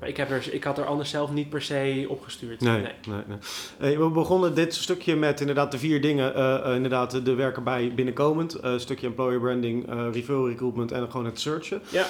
[0.00, 2.60] maar ik, heb er, ik had er anders zelf niet per se opgestuurd.
[2.60, 2.80] nee.
[2.80, 3.38] nee.
[3.80, 6.34] nee, we begonnen dit stukje met inderdaad de vier dingen.
[6.34, 8.56] eh, eh, inderdaad, de werken bij binnenkomend.
[8.62, 11.82] een stukje employer branding, eh referral recruitment en gewoon het searchen.
[11.88, 12.06] Ja.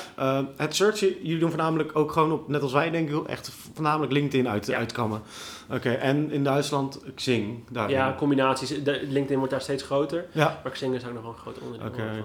[0.57, 4.12] Het searchen, jullie doen voornamelijk ook gewoon op, net als wij denk ik, echt voornamelijk
[4.12, 4.76] LinkedIn uit, Ja.
[4.78, 5.23] uitkammen.
[5.70, 7.58] Oké, en in Duitsland Xing.
[7.70, 7.96] Daarin.
[7.96, 8.82] Ja, combinaties.
[8.84, 10.26] De, LinkedIn wordt daar steeds groter.
[10.32, 10.60] ja.
[10.62, 11.88] Maar Xing is ook nog wel een groot onderdeel.
[11.88, 12.02] Oké.
[12.02, 12.22] ja.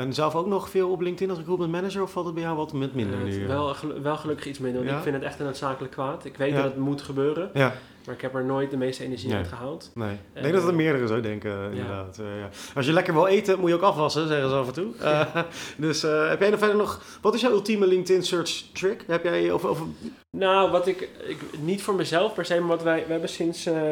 [0.00, 2.56] En zelf ook nog veel op LinkedIn als recruitment manager of valt het bij jou
[2.56, 3.38] wat met minder Eh, nu?
[3.38, 4.78] het- wel, wel gelukkig iets minder.
[4.80, 4.96] want Ja?
[4.96, 6.24] Ik vind het echt een noodzakelijk kwaad.
[6.24, 7.50] Ik weet dat het moet gebeuren.
[7.54, 7.72] Ja,
[8.06, 9.38] Maar ik heb er nooit de meeste energie Nee.
[9.38, 9.90] uit gehaald.
[9.94, 10.12] nee.
[10.12, 12.18] Ik Eh, denk dat er meerdere zo denken, eh, inderdaad.
[12.18, 12.48] Eh, ja.
[12.74, 14.92] Als je lekker wil eten, moet je ook afwassen, zeggen ze af en toe.
[15.02, 15.36] Eh,
[15.76, 17.18] dus eh, heb jij er verder nog...
[17.20, 19.04] Wat is jouw ultieme LinkedIn search trick?
[19.06, 19.50] Heb jij...
[19.50, 19.82] Of, of,
[20.30, 21.38] Nou, wat ik, ik...
[21.60, 23.04] Niet voor mezelf per se, maar wat wij...
[23.06, 23.90] We hebben sinds eh,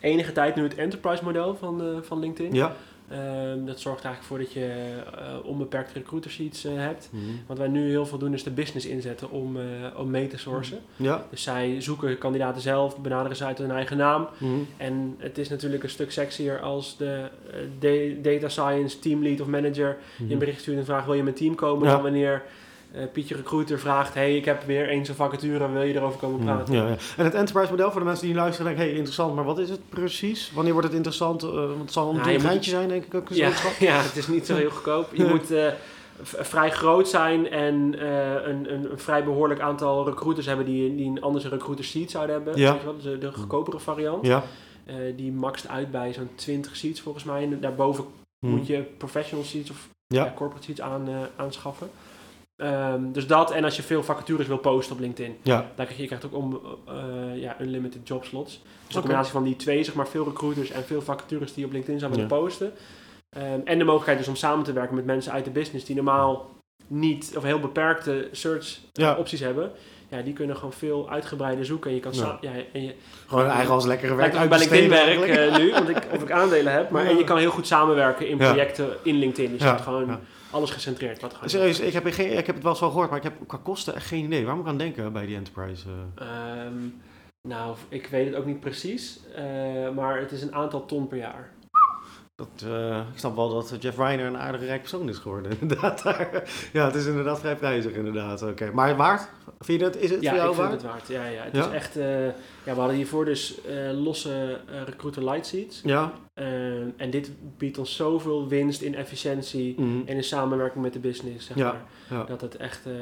[0.00, 2.54] enige tijd nu het enterprise model van, eh, van LinkedIn.
[2.54, 2.76] ja?
[3.12, 7.08] Ehm, dat zorgt eigenlijk voor dat je uh, onbeperkt recruiter sheets uh, hebt.
[7.12, 7.22] Mhm.
[7.46, 9.62] Wat wij nu heel veel doen is de business inzetten om, uh,
[9.96, 10.78] om mee te sourcen.
[10.96, 11.26] Ja.
[11.30, 14.28] Dus zij zoeken kandidaten zelf, benaderen ze uit hun eigen naam.
[14.38, 14.52] Mhm.
[14.76, 17.28] En het is natuurlijk een stuk sexier als de
[17.78, 21.34] de data science teamlead of manager je een bericht stuurt en vraagt wil je mijn
[21.34, 21.86] team komen.
[21.86, 21.92] Ja.
[21.92, 22.42] Dan wanneer
[22.96, 26.44] uh, Pietje Recruiter vraagt: Hey, ik heb weer eens een vacature, wil je erover komen
[26.44, 26.74] praten?
[26.74, 26.96] Ja, ja.
[27.16, 29.70] En het enterprise model voor de mensen die luisteren, denken: hey, interessant, maar wat is
[29.70, 30.52] het precies?
[30.54, 31.44] Wanneer wordt het interessant?
[31.44, 33.28] Uh, want het zal een Nou, je moet- geintje zijn, denk ik ook.
[33.28, 35.14] Ja, ja, het is niet zo heel goedkoop.
[35.14, 35.66] Je moet eh,
[36.22, 41.06] vrij groot zijn en eh, een, een, een vrij behoorlijk aantal recruiters hebben die, die
[41.10, 42.56] een anders een recruiter seat zouden hebben.
[42.56, 42.70] Ja.
[42.72, 44.26] Weet je wel, dus de, de goedkopere variant.
[44.26, 44.42] Ja.
[44.86, 47.42] Eh, die maxt uit bij zo'n 20 seats volgens mij.
[47.42, 48.04] En daarboven
[48.46, 48.54] Mhm.
[48.56, 50.32] moet je professional seats of Ja.
[50.36, 51.90] corporate seats aan, eh, aanschaffen.
[52.62, 55.56] Ehm, dus dat, en als je veel vacatures wil posten op LinkedIn, Ja.
[55.56, 56.94] dan krijg je, je krijgt ook om, eh,
[57.40, 58.62] ja, unlimited job slots.
[58.86, 61.66] Dus een combinatie van die twee, zeg maar, veel recruiters en veel vacatures die je
[61.66, 62.36] op LinkedIn zou willen Ja.
[62.36, 62.72] posten.
[63.30, 65.94] Ehm, en de mogelijkheid dus om samen te werken met mensen uit de business die
[65.96, 66.50] normaal
[66.86, 69.16] niet of heel beperkte search eh, Ja.
[69.16, 69.70] opties hebben.
[70.08, 71.90] Ja, die kunnen gewoon veel uitgebreider zoeken.
[71.90, 72.38] En je kan Ja.
[72.72, 72.94] en je,
[73.26, 76.30] Gewoon eigen als lekkere werk ik bij LinkedIn uitbesteden werk nu, want ik, of ik
[76.30, 76.90] aandelen heb.
[76.90, 77.10] Maar, Ja.
[77.10, 78.48] En je kan heel goed samenwerken in Ja.
[78.48, 79.50] projecten in LinkedIn.
[79.50, 80.20] Dus je Ja, hebt gewoon ja.
[80.52, 81.20] Alles gecentreerd.
[81.20, 83.34] Wat gewoon Serieus, ik heb, geen, ik heb het wel wel gehoord, maar ik heb
[83.46, 84.44] qua kosten echt geen idee.
[84.44, 85.88] Waar moet ik aan denken bij die enterprise?
[86.14, 86.26] eh?
[86.26, 86.74] Ehm,
[87.48, 89.44] nou, ik weet het ook niet precies, eh,
[89.94, 91.50] maar het is een aantal ton per jaar.
[92.34, 95.52] Dat, eh, ik snap wel dat Jeff Reiner een aardige rijk persoon is geworden.
[95.60, 96.02] Inderdaad.
[96.72, 98.42] ja, het is inderdaad vrij prijzig inderdaad.
[98.42, 99.28] Oké, Maar waard?
[99.60, 100.82] Vind je dat, is het Ja, voor ik jou vind waard?
[100.82, 101.08] het waard.
[101.08, 101.42] Ja, ja.
[101.42, 101.66] Het Ja?
[101.68, 101.96] is echt.
[101.96, 102.32] eh, ja,
[102.74, 105.80] we hadden hiervoor dus eh, losse recruiter light seats.
[105.84, 106.12] Ja.
[106.96, 110.00] En dit biedt ons zoveel winst in efficiëntie Mhm.
[110.06, 111.46] en in samenwerking met de business.
[111.46, 111.72] Zeg Ja,
[112.08, 112.18] maar.
[112.18, 112.24] ja.
[112.24, 112.86] Dat het echt.
[112.86, 112.96] ehm,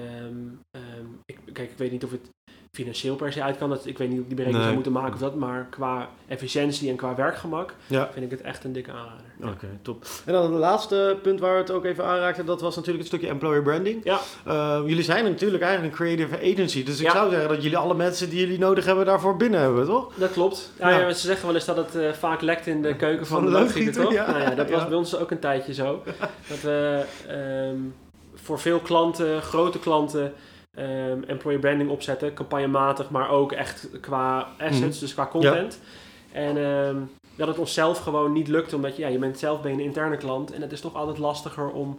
[0.70, 2.30] ehm, ik, kijk, ik weet niet of het
[2.72, 3.68] financieel per se uit kan.
[3.68, 4.62] Dat, ik weet niet of die berekening Nee.
[4.62, 5.34] zou moeten maken of dat.
[5.34, 8.08] Maar qua efficiëntie en qua werkgemak Ja.
[8.12, 9.24] vind ik het echt een dikke aanrader.
[9.40, 9.48] Ja.
[9.48, 10.04] Oké, top.
[10.24, 13.06] En dan het laatste punt waar we het ook even aanraakten, dat was natuurlijk het
[13.12, 14.00] stukje employer branding.
[14.04, 14.18] Ja.
[14.44, 17.12] Eh, jullie zijn natuurlijk eigenlijk een creative agency, dus ik Ja.
[17.12, 20.12] zou zeggen dat jullie alle mensen die jullie nodig hebben daarvoor binnen hebben, toch?
[20.14, 20.72] Dat klopt.
[20.78, 23.46] Ja, ze zeggen wel eens dat het eh, vaak lekt in de keuken van, Van
[23.46, 24.34] de loodgieter, loodgieter, toch?
[24.36, 26.02] Nou ja, dat was bij ons ook een tijdje zo.
[26.48, 27.76] Dat we ehm,
[28.34, 30.32] voor veel klanten, grote klanten,
[30.76, 32.34] ehm employer branding opzetten.
[32.34, 35.00] Campagnematig, maar ook echt qua assets, Mhm.
[35.00, 35.80] dus qua content.
[36.32, 36.96] En ehm,
[37.36, 39.84] dat het onszelf gewoon niet lukt, omdat je, ja, je bent zelf ben je een
[39.84, 40.52] interne klant.
[40.52, 41.98] En het is toch altijd lastiger om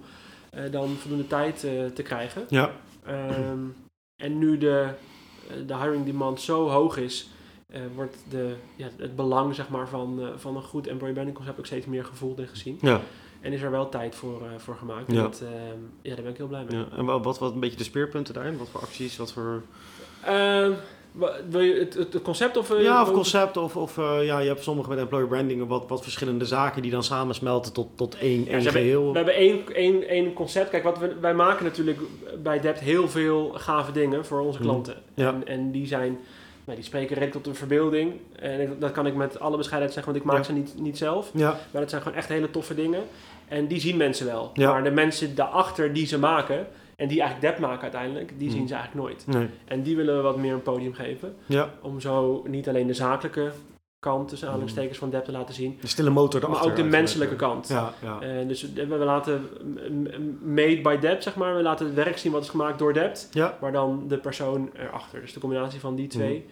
[0.49, 2.45] eh, dan voldoende tijd eh, te krijgen.
[2.49, 2.71] Ja.
[3.05, 3.59] Ehm,
[4.23, 4.87] en nu de,
[5.49, 7.29] eh, de hiring demand zo hoog is,
[7.95, 11.65] wordt de, ja, het belang zeg maar, van, van een goed employee branding concept ook
[11.65, 12.77] steeds meer gevoeld en gezien.
[12.81, 13.01] Ja.
[13.41, 15.07] En is er wel tijd voor, eh, voor gemaakt.
[15.07, 15.21] En Ja.
[15.21, 16.77] dat, ehm, ja, daar ben ik heel blij mee.
[16.79, 16.85] ja.
[16.97, 18.57] En wat, wat, wat een beetje de speerpunten daarin?
[18.57, 19.61] Wat voor acties, wat voor...
[20.25, 20.71] Ehm,
[21.49, 22.71] wil je het, het, concept of...
[22.71, 25.85] eh, Ja, of concept, of, of eh, ja, je hebt sommige met employer branding wat,
[25.87, 29.11] wat verschillende zaken die dan samensmelten tot, tot één, hebben- geheel.
[29.11, 30.69] We hebben één, één, één concept.
[30.69, 31.99] Kijk, wat we, wij maken natuurlijk
[32.43, 34.67] bij Dept heel veel gave dingen voor onze Mhm.
[34.67, 34.95] klanten.
[35.15, 35.27] Ja.
[35.27, 36.19] En, en die zijn,
[36.65, 38.13] nou, die spreken redelijk tot een verbeelding.
[38.39, 40.43] En dat kan ik met alle bescheidenheid zeggen, want ik maak Ja.
[40.47, 41.29] ze niet, niet zelf.
[41.33, 43.03] Ja, Maar dat zijn gewoon echt hele toffe dingen.
[43.47, 44.51] En die zien mensen wel.
[44.53, 44.71] Ja.
[44.71, 48.57] Maar de mensen daarachter die ze maken, en die eigenlijk Dept maken uiteindelijk, die Mhm.
[48.57, 49.27] zien ze eigenlijk nooit.
[49.27, 49.47] nee.
[49.65, 51.35] En die willen we wat meer een podium geven.
[51.45, 53.51] Ja, Om zo niet alleen de zakelijke
[54.01, 54.55] kant, tussen Mhm.
[54.55, 55.77] aanhalingstekens, van Dept te laten zien.
[55.81, 57.67] de stille motor Maar ook de menselijke kant.
[57.67, 58.19] Ja, ja.
[58.21, 59.49] Eh, dus we, we laten
[60.43, 61.55] made by Dept, zeg maar.
[61.55, 63.27] We laten het werk zien wat is gemaakt door Dept.
[63.31, 63.57] ja.
[63.61, 65.21] Maar dan de persoon erachter.
[65.21, 66.45] Dus de combinatie van die twee.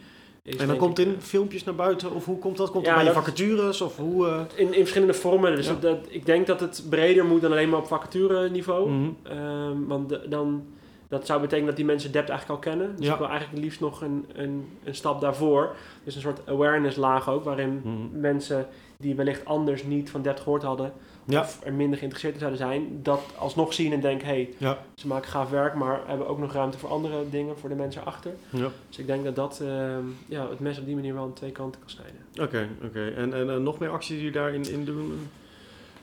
[0.44, 2.72] Is En dan komt in filmpjes naar buiten, of hoe komt dat?
[2.72, 4.28] Komt Ja, het bij je dat- vacatures, of hoe...
[4.28, 5.56] eh, In, in verschillende vormen.
[5.56, 8.90] Dus dat, ik denk dat het breder moet dan alleen maar op vacature niveau.
[8.90, 9.10] mhm.
[9.24, 10.64] Ehm, want de- dan,
[11.10, 12.96] dat zou betekenen dat die mensen Dept eigenlijk al kennen.
[12.96, 13.12] Dus Ja.
[13.14, 15.76] ik wil eigenlijk liefst nog een, een, een stap daarvoor.
[16.04, 17.44] Dus een soort awareness laag ook.
[17.44, 18.20] Waarin Mhm.
[18.20, 18.68] mensen
[18.98, 20.94] die wellicht anders niet van Dept gehoord hadden.
[21.26, 21.40] Ja.
[21.42, 23.00] Of er minder geïnteresseerd in zouden zijn.
[23.04, 24.78] Dat alsnog zien en denken, hey, Ja.
[24.96, 25.74] ze maken gaaf werk.
[25.74, 27.58] Maar hebben ook nog ruimte voor andere dingen.
[27.58, 28.32] Voor de mensen achter.
[28.50, 28.68] Ja.
[28.88, 31.52] Dus ik denk dat dat ehm, ja, het mes op die manier wel aan twee
[31.52, 32.22] kanten kan snijden.
[32.42, 33.08] Oké, oké.
[33.16, 35.28] En, en nog meer acties die je daarin in doen?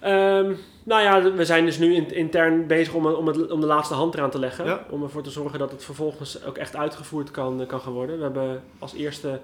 [0.06, 0.52] Ehm,
[0.84, 3.94] nou ja, we zijn dus nu in- intern bezig om, om, het, om de laatste
[3.94, 4.64] hand eraan te leggen.
[4.64, 4.86] Ja.
[4.90, 8.16] Om ervoor te zorgen dat het vervolgens ook echt uitgevoerd kan, kan gaan worden.
[8.16, 9.40] We hebben als eerste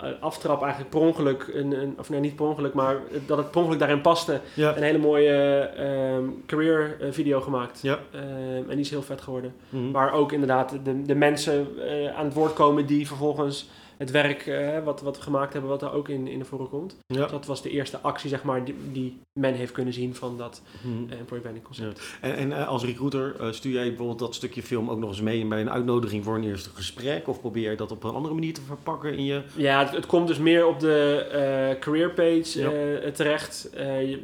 [0.00, 3.50] eh, aftrap eigenlijk per ongeluk, een, een, of nee niet per ongeluk, maar dat het
[3.50, 4.76] per ongeluk daarin paste, Ja.
[4.76, 5.32] een hele mooie
[5.76, 7.78] ehm, career eh, video gemaakt.
[7.82, 7.98] Ja.
[8.12, 8.24] Ehm,
[8.56, 9.54] en die is heel vet geworden.
[9.68, 9.90] Mhm.
[9.90, 13.68] Waar ook inderdaad de, de mensen eh, aan het woord komen die vervolgens
[14.04, 16.68] het werk eh, wat, wat we gemaakt hebben, wat er ook in, in de voren
[16.68, 16.96] komt.
[17.06, 17.26] Ja.
[17.26, 20.62] Dat was de eerste actie, zeg maar, die, die men heeft kunnen zien van dat
[20.82, 21.12] Mhm.
[21.12, 22.00] eh, employee branding concept.
[22.20, 25.46] En, en eh, als recruiter stuur jij bijvoorbeeld dat stukje film ook nog eens mee
[25.46, 27.28] bij een uitnodiging voor een eerste gesprek?
[27.28, 29.42] Of probeer je dat op een andere manier te verpakken in je...
[29.56, 33.10] Ja, het, het komt dus meer op de career page Ja.
[33.10, 33.70] terecht.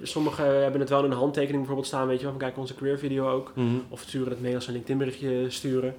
[0.02, 2.74] Sommigen hebben het wel in een handtekening bijvoorbeeld staan, weet je wel, van kijk onze
[2.74, 3.52] career video ook.
[3.88, 5.94] Of sturen het mee als een LinkedIn berichtje sturen.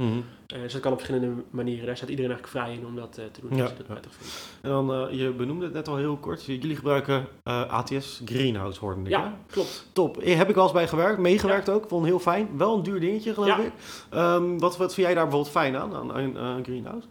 [0.48, 1.86] Eh, dus dat kan op verschillende manieren.
[1.86, 3.90] Daar staat iedereen eigenlijk vrij in om dat te doen Ja, je ja.
[3.90, 4.34] prettig vindt.
[4.62, 6.46] En dan, eh, je benoemde het net al heel kort.
[6.46, 9.06] Jullie gebruiken eh, ATS Greenhouse, hoorde ik.
[9.08, 9.12] hè?
[9.12, 9.88] Ja, klopt.
[9.94, 10.18] Top.
[10.18, 11.86] Eh, Heb ik wel eens bij gewerkt, meegewerkt ook.
[11.88, 12.50] Vond het heel fijn.
[12.58, 13.72] Wel een duur dingetje, geloof ik.
[14.10, 17.08] Ehm, wat, wat vind jij daar bijvoorbeeld fijn aan, aan, aan Greenhouse?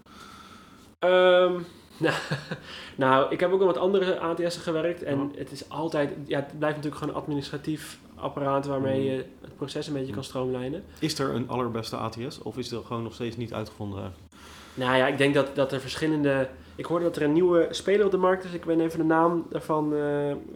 [0.98, 1.52] Ehm,
[2.04, 2.14] nou,
[2.96, 5.02] nou, ik heb ook wel met andere ATS'en gewerkt.
[5.02, 9.10] En het is altijd, ja, het blijft natuurlijk gewoon een administratief apparaat waarmee Mhm.
[9.16, 10.84] je het proces een beetje kan stroomlijnen.
[10.98, 14.12] Is er een allerbeste ATS of is er gewoon nog steeds niet uitgevonden?
[14.74, 16.48] Nou ja, ik denk dat, dat er verschillende.
[16.76, 18.52] Ik hoorde dat er een nieuwe speler op de markt is.
[18.52, 20.00] Ik ben even de naam daarvan eh,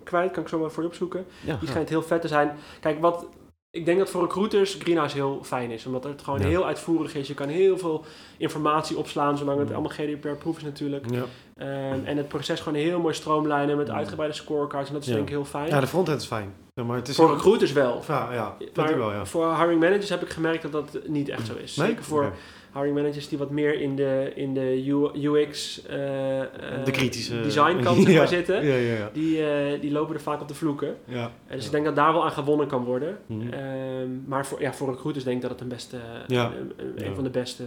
[0.05, 0.31] kwijt.
[0.33, 1.27] Kan ik zo wel voor je opzoeken.
[1.41, 2.51] Ja, Die schijnt heel vet te zijn.
[2.81, 3.27] Kijk, wat.
[3.71, 5.87] Ik denk dat voor recruiters Greenhouse heel fijn is.
[5.87, 6.47] Omdat het gewoon Ja.
[6.47, 7.29] heel uitvoerig is.
[7.29, 8.05] Je kan heel veel
[8.37, 11.05] informatie opslaan, zolang het allemaal GDPR-proof is natuurlijk.
[11.11, 11.23] ja.
[11.57, 14.89] Ehm, en het proces gewoon heel mooi stroomlijnen met uitgebreide scorecards.
[14.89, 15.15] En dat is Ja.
[15.15, 15.69] denk ik heel fijn.
[15.69, 16.55] ja, de frontend is fijn.
[16.75, 18.03] Ja, maar het is voor recruiters wel.
[18.09, 18.57] Ja, ja.
[18.75, 19.27] Maar wel, ja.
[19.27, 21.77] voor hiring managers heb ik gemerkt dat dat niet echt zo is.
[21.77, 21.89] Nee?
[21.89, 22.33] Zeker voor.
[22.75, 24.83] Hiring managers die wat meer in de, in de
[25.23, 27.41] UX eh, eh, De kritische...
[27.41, 28.27] design kant Ja.
[28.27, 28.67] zitten.
[28.67, 29.11] Ja, ja, ja.
[29.13, 30.97] Die, eh, die lopen er vaak op de vloeken.
[31.05, 31.31] ja.
[31.49, 33.19] Dus ik denk dat daar wel aan gewonnen kan worden.
[33.29, 35.97] Ehm, maar voor, ja, voor recruiters denk ik dat het een, beste,
[36.97, 37.65] een, van de beste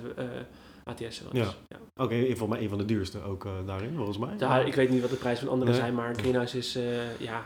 [0.83, 1.21] ATS'en is.
[1.31, 1.43] Ja.
[1.69, 2.03] Ja.
[2.03, 4.29] Oké, volgens mij een van de duurste ook daarin, volgens mij.
[4.37, 5.81] Ja, ik weet niet wat de prijs van anderen Nee.
[5.81, 6.77] zijn, maar Greenhouse is,
[7.17, 7.43] ja,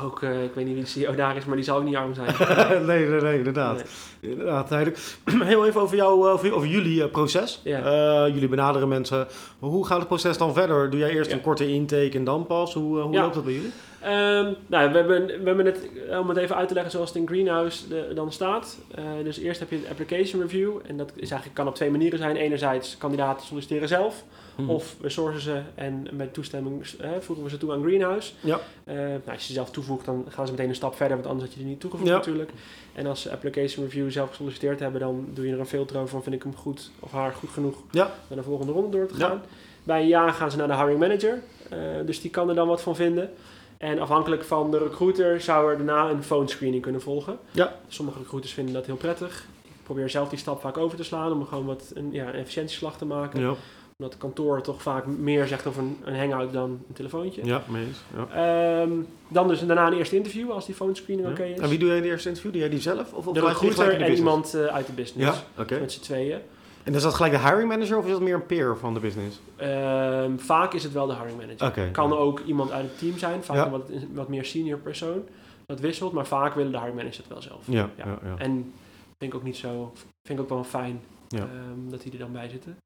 [0.00, 1.96] ook, eh, ik weet niet wie de CEO daar is, maar die zal ook niet
[1.96, 2.34] arm zijn.
[2.86, 3.74] nee, nee, nee, inderdaad.
[4.20, 4.30] Nee.
[4.32, 5.00] Inderdaad, duidelijk.
[5.44, 7.60] Heel even over, jou, eh, over, over jullie eh, proces.
[7.64, 8.26] Ja.
[8.28, 9.26] Jullie benaderen mensen.
[9.58, 10.90] Hoe gaat het proces dan verder?
[10.90, 11.36] Doe jij eerst Ja.
[11.36, 12.74] een korte intake en dan pas?
[12.74, 13.22] Hoe, hoe Ja.
[13.22, 13.72] loopt dat bij jullie?
[14.00, 15.88] Ehm, nou, we hebben, we hebben het,
[16.20, 18.78] om het even uit te leggen zoals het in Greenhouse de- dan staat.
[19.24, 20.70] Dus eerst heb je de application review.
[20.86, 22.36] En dat is eigenlijk, kan op twee manieren zijn.
[22.36, 24.24] Enerzijds, kandidaten solliciteren zelf.
[24.56, 24.70] Mhm.
[24.70, 28.32] Of we sourcen ze en met toestemming eh, voegen we ze toe aan Greenhouse.
[28.40, 28.58] Ja.
[28.84, 31.28] Eh, nou, als je ze zelf toevoegt, dan gaan ze meteen een stap verder, want
[31.28, 32.16] anders had je die niet toegevoegd Ja.
[32.16, 32.50] natuurlijk.
[32.92, 36.08] En als ze application review zelf gesolliciteerd hebben, dan doe je er een filter over
[36.08, 38.10] van vind ik hem goed of haar goed genoeg Ja.
[38.28, 39.26] naar de volgende ronde door te Ja.
[39.28, 39.42] gaan.
[39.82, 42.68] Bij een ja gaan ze naar de hiring manager, eh, dus die kan er dan
[42.68, 43.30] wat van vinden.
[43.78, 47.38] En afhankelijk van de recruiter zou er daarna een phone screening kunnen volgen.
[47.50, 47.76] Ja.
[47.88, 49.46] Sommige recruiters vinden dat heel prettig.
[49.64, 52.34] Ik probeer zelf die stap vaak over te slaan om gewoon wat een, ja, een
[52.34, 53.54] efficiëntieslag te maken Ja,
[54.02, 57.44] omdat het kantoor toch vaak meer zegt over een, een hangout dan een telefoontje.
[57.44, 57.98] ja mee eens.
[58.16, 58.80] Ja.
[58.82, 58.90] Ehm,
[59.28, 61.32] dan dus daarna een eerste interview als die phone screening Ja.
[61.34, 61.58] oké is.
[61.58, 62.52] En wie doe jij de eerste interview?
[62.52, 63.12] Doe jij die zelf?
[63.12, 65.38] Of of de recruiter en iemand eh, uit de business.
[65.56, 65.80] Ja, oké.
[65.80, 66.38] Met z'n tweeën.
[66.82, 69.00] En is dat gelijk de hiring manager of is dat meer een peer van de
[69.00, 69.40] business?
[69.56, 71.90] Ehm, vaak is het wel de hiring manager.
[71.90, 73.64] Kan ook iemand uit het team zijn, vaak Ja.
[73.64, 75.22] een wat, wat meer senior persoon.
[75.66, 77.60] Dat wisselt, maar vaak willen de hiring managers het wel zelf.
[77.64, 78.18] Ja, Ja.
[78.38, 78.72] En
[79.18, 81.44] vind ik ook niet zo, vind ik ook wel fijn ehm,
[81.90, 82.76] dat die er dan bij zitten.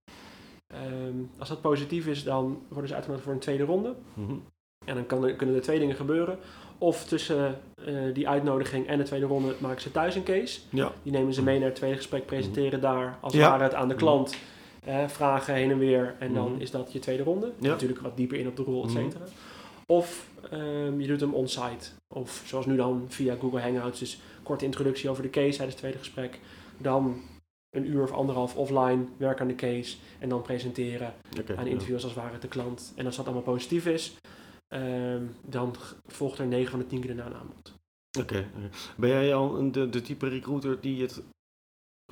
[0.75, 3.95] Ehm, als dat positief is, dan worden ze uitgenodigd voor een tweede ronde.
[4.15, 4.33] Mhm.
[4.87, 6.39] En dan kan er, kunnen er twee dingen gebeuren.
[6.79, 10.61] Of tussen eh, die uitnodiging en de tweede ronde maken ze thuis een case.
[10.71, 10.93] Ja.
[11.03, 13.39] Die nemen ze mee naar het tweede gesprek, presenteren daar als Ja.
[13.41, 14.37] het ware het aan de klant.
[14.85, 16.15] eh, vragen heen en weer.
[16.19, 16.61] En dan Mhm.
[16.61, 17.53] is dat je tweede ronde.
[17.59, 17.69] Ja.
[17.69, 19.03] Natuurlijk wat dieper in op de rol, et Mhm.
[19.03, 19.25] cetera.
[19.87, 21.89] Of ehm, je doet hem on-site.
[22.15, 23.99] Of zoals nu dan via Google Hangouts.
[23.99, 26.39] Dus korte introductie over de case tijdens het tweede gesprek.
[26.79, 27.21] Dan
[27.77, 29.97] een uur of anderhalf offline, werk aan de case.
[30.19, 31.15] En dan presenteren
[31.57, 31.71] aan ja.
[31.71, 32.93] interviews als het ware de klant.
[32.97, 34.15] En als dat allemaal positief is,
[34.69, 35.75] ehm, dan
[36.07, 37.75] volgt er 9 van de 10 keer daarna een aanbod.
[38.21, 38.47] Oké.
[38.97, 41.23] Ben jij al de, de type recruiter die het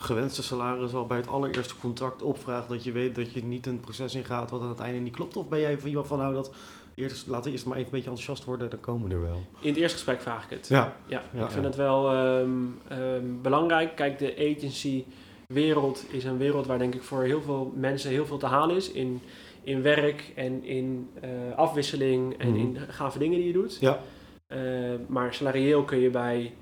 [0.00, 3.80] gewenste salaris al bij het allereerste contract opvraagt, dat je weet dat je niet een
[3.80, 5.36] proces ingaat wat aan het einde niet klopt?
[5.36, 6.54] Of ben jij van iemand van nou dat
[6.94, 9.42] eerst, laten we eerst maar even een beetje enthousiast worden, dan komen we er wel?
[9.60, 10.68] In het eerste gesprek vraag ik het.
[10.68, 10.96] Ja.
[11.06, 11.68] Ja, Ja, ik vind ja.
[11.68, 12.50] het wel ehm,
[12.88, 13.96] ehm, belangrijk.
[13.96, 15.04] Kijk, de agency
[15.46, 18.76] wereld is een wereld waar denk ik voor heel veel mensen heel veel te halen
[18.76, 18.90] is.
[18.92, 19.20] In,
[19.62, 22.58] in werk en in eh, afwisseling en Mhm.
[22.58, 23.76] in gave dingen die je doet.
[23.80, 24.00] Ja.
[24.46, 24.58] Eh,
[25.06, 26.52] maar salarieel kun je bij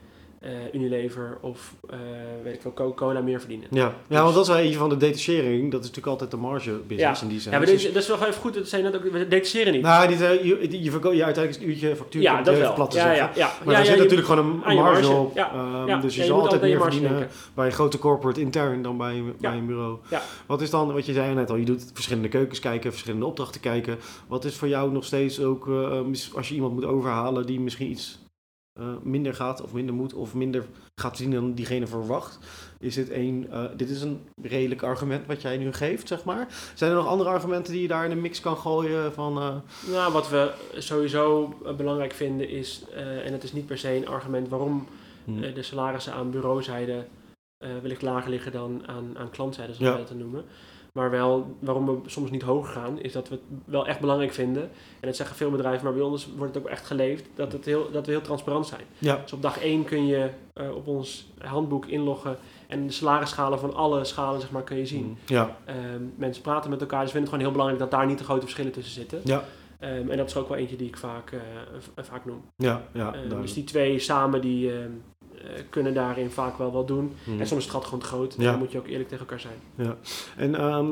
[0.42, 1.98] eh, Unilever of eh,
[2.42, 3.66] weet ik wel, Coca-Cola meer verdienen.
[3.70, 3.94] Ja.
[4.08, 5.62] ja, want dat is wel eentje van de detachering.
[5.70, 7.26] Dat is natuurlijk altijd de marge business Ja.
[7.26, 7.52] in die zin.
[7.52, 8.54] Ja, maar Dus- dit, dat is wel even goed.
[8.54, 9.82] Dat zei je net ook, we detacheren niet.
[9.82, 12.22] Nou, die, zei, je, je, verkoopt je uiteindelijk een uurtje factuur.
[12.22, 12.74] ja, dat wel.
[12.74, 13.50] Plat te ja, ja, ja.
[13.64, 15.34] Maar daar zit je- natuurlijk gewoon een je marge, marge, op.
[15.34, 15.52] ja.
[15.86, 17.28] Ehm, dus je zal altijd je meer verdienen denken.
[17.54, 19.98] bij een grote corporate intern dan bij, bij een bureau.
[20.10, 20.22] Ja.
[20.46, 23.60] Wat is dan, wat je zei net al, je doet verschillende keukens kijken, verschillende opdrachten
[23.60, 23.98] kijken.
[24.28, 26.00] Wat is voor jou nog steeds ook, eh,
[26.34, 28.20] als je iemand moet overhalen die misschien iets
[28.72, 32.38] eh, minder gaat of minder moet of minder gaat zien dan diegene verwacht.
[32.78, 36.48] Is dit een, eh, dit is een redelijk argument wat jij nu geeft, zeg maar.
[36.74, 39.38] Zijn er nog andere argumenten die je daar in de mix kan gooien van...
[39.38, 39.54] eh,
[39.92, 42.84] Nou, wat we sowieso belangrijk vinden is,
[43.24, 44.86] en het is niet per se een argument waarom
[45.24, 47.04] hm, eh, de salarissen aan bureauzijde
[47.82, 49.96] wellicht lager liggen dan aan, aan klantzijde, zoals Ja.
[49.98, 50.44] wij dat noemen.
[50.92, 54.32] Maar wel, waarom we soms niet hoger gaan, is dat we het wel echt belangrijk
[54.32, 54.62] vinden.
[54.62, 57.64] En dat zeggen veel bedrijven, maar bij ons wordt het ook echt geleefd, dat, het
[57.64, 58.80] heel, dat we heel transparant zijn.
[58.98, 62.36] ja, Dus op dag 1 kun je eh, op ons handboek inloggen
[62.68, 65.16] en de salarisschalen van alle schalen zeg maar, kun je zien.
[65.26, 68.06] ja, Ehm, mensen praten met elkaar, dus we vinden het gewoon heel belangrijk dat daar
[68.08, 69.20] niet te grote verschillen tussen zitten.
[69.24, 69.44] ja,
[69.78, 71.40] Ehm, en dat is ook wel eentje die ik vaak, eh,
[72.04, 72.42] vaak noem.
[72.56, 73.12] ja, ja.
[73.14, 74.72] Ehm, dus die twee samen die,
[75.70, 77.12] kunnen daarin vaak wel wat doen.
[77.24, 77.30] Hm.
[77.40, 78.34] En soms is het gat gewoon te groot.
[78.34, 78.50] En Ja.
[78.50, 79.58] dan moet je ook eerlijk tegen elkaar zijn.
[80.36, 80.90] En ehm,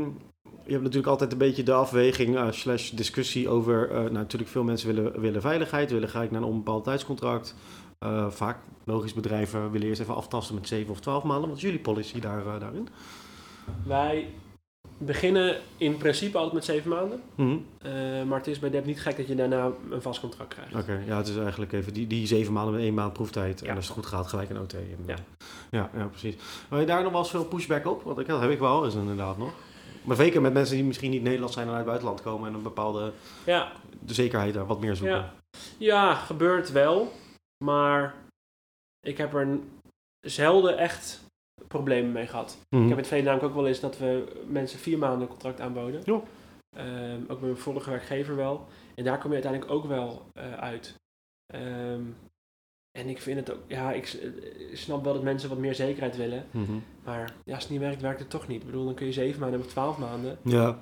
[0.64, 3.88] je hebt natuurlijk altijd een beetje de afweging eh, slash discussie over...
[3.90, 7.54] eh, nou, natuurlijk veel mensen willen, willen veiligheid, willen gelijk naar een onbepaald tijdscontract.
[7.98, 11.48] Eh, vaak, logisch bedrijven willen eerst even aftasten met 7 of 12 maanden.
[11.48, 12.88] Wat is jullie policy daar, eh, daarin?
[13.86, 14.26] Wij
[15.02, 17.22] beginnen in principe altijd met zeven maanden.
[17.34, 17.56] Mhm.
[17.82, 20.74] Eh, maar het is bij Deb niet gek dat je daarna een vast contract krijgt.
[20.74, 23.62] Oké, ja, het is eigenlijk even die, die zeven maanden met één maand proeftijd.
[23.62, 24.74] En als het goed gaat, gelijk een OT.
[24.74, 25.16] En, Ja.
[25.70, 26.34] ja, ja, precies.
[26.68, 28.02] Maar daar nog wel eens veel pushback op?
[28.02, 29.52] Want ik, dat heb ik wel eens inderdaad nog.
[30.04, 32.54] Maar zeker met mensen die misschien niet Nederlands zijn en uit het buitenland komen en
[32.54, 33.12] een bepaalde
[33.46, 33.72] Ja,
[34.04, 35.16] de zekerheid daar wat meer zoeken.
[35.16, 35.32] ja.
[35.78, 37.12] ja, gebeurt wel.
[37.64, 38.14] Maar
[39.06, 39.58] ik heb er
[40.26, 41.20] zelden echt
[41.74, 42.58] problemen mee gehad.
[42.68, 42.82] Mhm.
[42.82, 45.28] Ik heb in het verleden namelijk ook wel eens dat we mensen vier maanden een
[45.28, 46.00] contract aanboden.
[46.04, 46.20] Ja.
[46.76, 48.66] Ehm, ook met mijn vorige werkgever wel.
[48.94, 50.94] En daar kom je uiteindelijk ook wel eh, uit.
[51.46, 52.02] Ehm,
[52.98, 54.28] en ik vind het ook, ja, ik eh,
[54.76, 56.46] snap wel dat mensen wat meer zekerheid willen.
[56.50, 56.72] Mhm.
[57.04, 58.60] Maar ja, als het niet werkt, werkt het toch niet.
[58.60, 60.38] Ik bedoel, dan kun je zeven maanden of twaalf maanden.
[60.44, 60.78] Ja.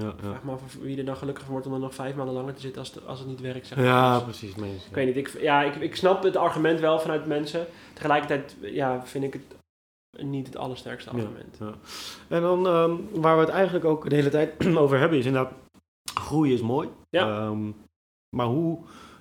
[0.00, 0.14] Ja, ja.
[0.16, 2.54] Vraag me af wie er dan gelukkig van wordt om dan nog vijf maanden langer
[2.54, 3.66] te zitten als, het- als het niet werkt.
[3.66, 3.86] Zeg maar.
[3.86, 4.54] ja, Dus, precies.
[4.54, 4.88] Mensen.
[4.88, 7.66] ik weet niet, ik, ja, ik, ik snap het argument wel vanuit mensen.
[7.92, 9.42] Tegelijkertijd ja, vind ik het
[10.16, 11.22] niet het allersterkste Ja.
[11.22, 11.58] argument.
[12.28, 15.52] En dan ehm, waar we het eigenlijk ook de hele tijd over hebben, is inderdaad,
[16.14, 16.88] groei is mooi.
[17.10, 17.28] Ja.
[17.28, 17.70] Ehm,
[18.36, 18.78] maar hoe,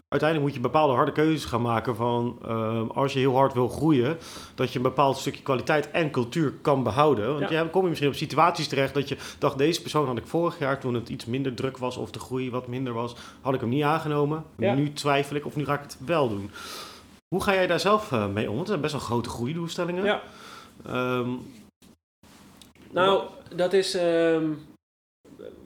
[0.08, 3.68] uiteindelijk moet je bepaalde harde keuzes gaan maken van, ehm, als je heel hard wil
[3.68, 4.18] groeien,
[4.56, 7.28] dat je een bepaald stukje kwaliteit en cultuur kan behouden.
[7.40, 7.62] Want Ja.
[7.62, 10.60] je kom je misschien op situaties terecht dat je dacht, deze persoon had ik vorig
[10.60, 13.60] jaar toen het iets minder druk was of de groei wat minder was, had ik
[13.60, 14.44] hem niet aangenomen.
[14.58, 14.74] Ja.
[14.74, 16.52] Nu twijfel ik of nu ga ik het wel doen.
[17.36, 18.56] Hoe ga jij daar zelf eh, mee om?
[18.56, 20.04] Want het zijn best wel grote groeidoelstellingen.
[20.04, 20.22] Ja.
[20.86, 21.30] Ehm,
[22.92, 23.24] Nou,
[23.56, 23.94] dat is.
[23.96, 24.46] ehm,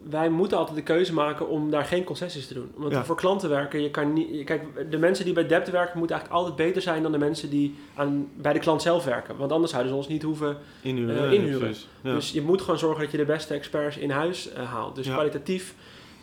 [0.10, 2.72] wij moeten altijd de keuze maken om daar geen concessies te doen.
[2.76, 3.06] Want Ja.
[3.06, 4.44] voor klanten werken, je kan niet.
[4.46, 7.50] Kijk, de mensen die bij Debt werken, moeten eigenlijk altijd beter zijn dan de mensen
[7.50, 9.38] die aan, bij de klant zelf werken.
[9.38, 10.58] Want anders zouden ze ons niet hoeven.
[10.82, 11.16] Inhuren.
[11.16, 11.74] Ja, inhuren.
[12.04, 12.14] Ja.
[12.14, 14.96] Dus je moet gewoon zorgen dat je de beste experts in huis eh, haalt.
[14.96, 15.14] Dus Ja.
[15.14, 15.76] kwalitatief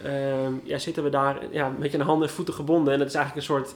[0.03, 2.92] ehm, ja, zitten we daar ja, een beetje aan handen en voeten gebonden.
[2.92, 3.74] En dat is eigenlijk een soort.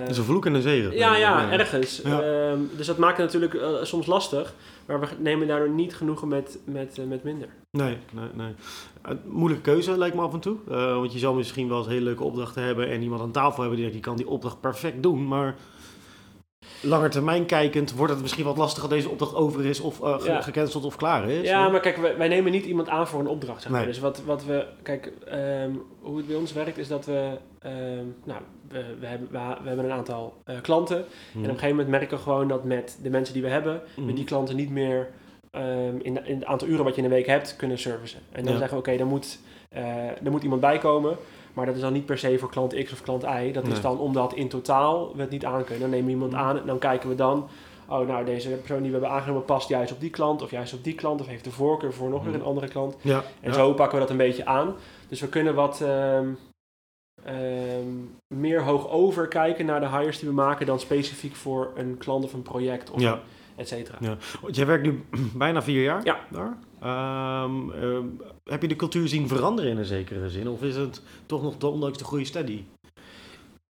[0.00, 0.96] Dat is een vloek en een zegen.
[0.96, 2.00] ja, ja, ergens.
[2.04, 2.20] Ja.
[2.22, 4.54] Ehm, dus dat maakt het natuurlijk eh, soms lastig.
[4.86, 7.48] Maar we nemen daardoor niet genoegen met, met, eh, met minder.
[7.70, 8.54] Nee, nee, nee.
[9.06, 10.56] Uh, moeilijke keuze lijkt me af en toe.
[10.68, 13.60] Uh, want je zal misschien wel eens hele leuke opdrachten hebben en iemand aan tafel
[13.60, 15.28] hebben die denkt, die kan die opdracht perfect doen.
[15.28, 15.54] Maar
[16.82, 20.18] langer termijn kijkend wordt het misschien wat lastig als deze opdracht over is of uh,
[20.20, 20.40] ge Ja.
[20.42, 21.48] gecanceld of klaar is.
[21.48, 23.62] Ja, maar kijk, wij, wij nemen niet iemand aan voor een opdracht.
[23.62, 23.80] Zeg maar.
[23.80, 23.88] Nee.
[23.88, 28.04] Dus wat, wat we, kijk, ehm, hoe het bij ons werkt is dat we, ehm,
[28.24, 28.40] nou,
[28.76, 30.96] we, we, hebben, we, we hebben een aantal eh, klanten.
[30.96, 33.80] En op een gegeven moment merken we gewoon dat met de mensen die we hebben,
[33.96, 34.06] Mhm.
[34.06, 35.08] we die klanten niet meer
[35.50, 38.20] ehm, in, in het aantal uren wat je in een week hebt kunnen servicen.
[38.32, 38.58] En dan Ja.
[38.58, 41.16] zeggen we, oké, dan moet, eh, er moet iemand bij komen.
[41.54, 43.52] Maar dat is dan niet per se voor klant X of klant Y.
[43.52, 43.72] Dat Nee.
[43.72, 45.80] is dan omdat in totaal we het niet aan kunnen.
[45.80, 46.40] Dan nemen we iemand Mhm.
[46.40, 47.48] aan en dan kijken we dan...
[47.88, 50.42] Oh, nou, deze persoon die we hebben aangenomen past juist op die klant...
[50.42, 52.96] of juist op die klant of heeft de voorkeur voor nog weer een andere klant.
[53.00, 53.52] Ja, En ja.
[53.56, 54.74] zo pakken we dat een beetje aan.
[55.08, 56.28] Dus we kunnen wat ehm,
[57.26, 57.88] ehm,
[58.34, 60.66] meer hoog over kijken naar de hires die we maken...
[60.66, 63.20] dan specifiek voor een klant of een project of Ja.
[63.56, 63.98] et cetera.
[64.00, 64.16] Ja.
[64.42, 66.18] Want jij werkt nu bijna vier jaar Ja.
[66.30, 66.56] daar.
[66.80, 68.04] Ehm, ehm,
[68.44, 70.48] heb je de cultuur zien veranderen in een zekere zin?
[70.48, 72.64] Of is het toch nog de- ondanks de goede steady?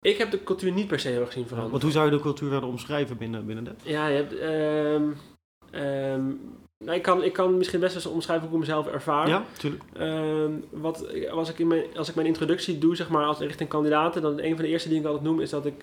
[0.02, 1.72] Ik heb de cultuur niet per se heel erg zien veranderen.
[1.72, 3.76] Want hoe zou je de cultuur verder omschrijven binnen, binnen dat?
[3.84, 4.38] Ja, je hebt...
[4.38, 5.04] ehm,
[5.76, 6.24] ehm,
[6.84, 9.28] nou, ik, kan, ik kan misschien best wel eens omschrijven hoe ik mezelf ervaar.
[9.28, 9.84] Ja, natuurlijk.
[9.94, 13.70] Ehm, wat, als, ik in mijn, als ik mijn introductie doe, zeg maar, als richting
[13.70, 15.74] kandidaten, dan een van de eerste dingen die ik altijd noem, is dat ik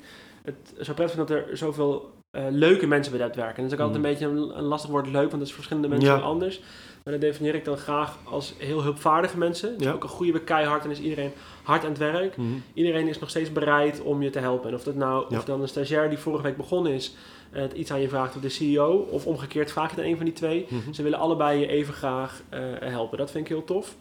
[0.43, 3.65] het zo prettig vind dat er zoveel eh, leuke mensen bij dat werken.
[3.65, 5.89] Is ook altijd een beetje een, een lastig woord leuk, want dat is voor verschillende
[5.89, 6.21] mensen Ja.
[6.21, 6.61] anders.
[7.05, 9.79] Maar dat definieer ik dan graag als heel hulpvaardige mensen.
[9.79, 9.93] Dus Ja.
[9.93, 12.37] ook een goede keihard en is iedereen hard aan het werk.
[12.37, 12.49] Mhm.
[12.75, 14.69] Iedereen is nog steeds bereid om je te helpen.
[14.69, 15.38] En of dat nou, Ja.
[15.38, 17.15] of dan een stagiair die vorige week begonnen is,
[17.53, 20.17] eh, iets aan je vraagt, of de CEO, of omgekeerd vraag je het aan een
[20.17, 20.67] van die twee.
[20.69, 20.93] Mhm.
[20.93, 23.19] Ze willen allebei je even graag eh, helpen.
[23.19, 23.97] Dat vind ik heel tof.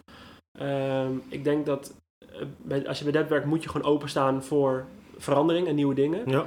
[0.59, 4.43] Ehm, ik denk dat eh, bij, als je bij dat werkt moet je gewoon openstaan
[4.43, 4.85] voor
[5.17, 6.29] verandering en nieuwe dingen.
[6.29, 6.45] Ja.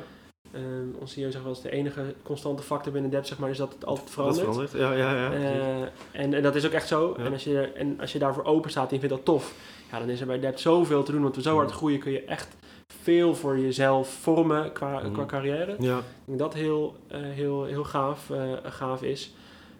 [0.54, 3.56] Ehm, onze CEO zegt wel eens de enige constante factor binnen debt, zeg maar, is
[3.56, 4.72] dat het altijd Dat verandert.
[4.72, 5.32] Ja, ja, ja.
[5.32, 5.80] Eh,
[6.12, 7.14] en, en dat is ook echt zo.
[7.18, 7.24] Ja.
[7.24, 9.54] En, als je, en als je daarvoor open staat en je vindt dat tof,
[9.90, 11.22] ja, dan is er bij Debt zoveel te doen.
[11.22, 12.56] Want we zo hard groeien kun je echt
[13.02, 15.12] veel voor jezelf vormen qua, Mhm.
[15.12, 15.76] qua carrière.
[15.78, 15.98] ja.
[15.98, 19.34] Ik denk dat heel, eh, heel, heel gaaf, eh, gaaf is.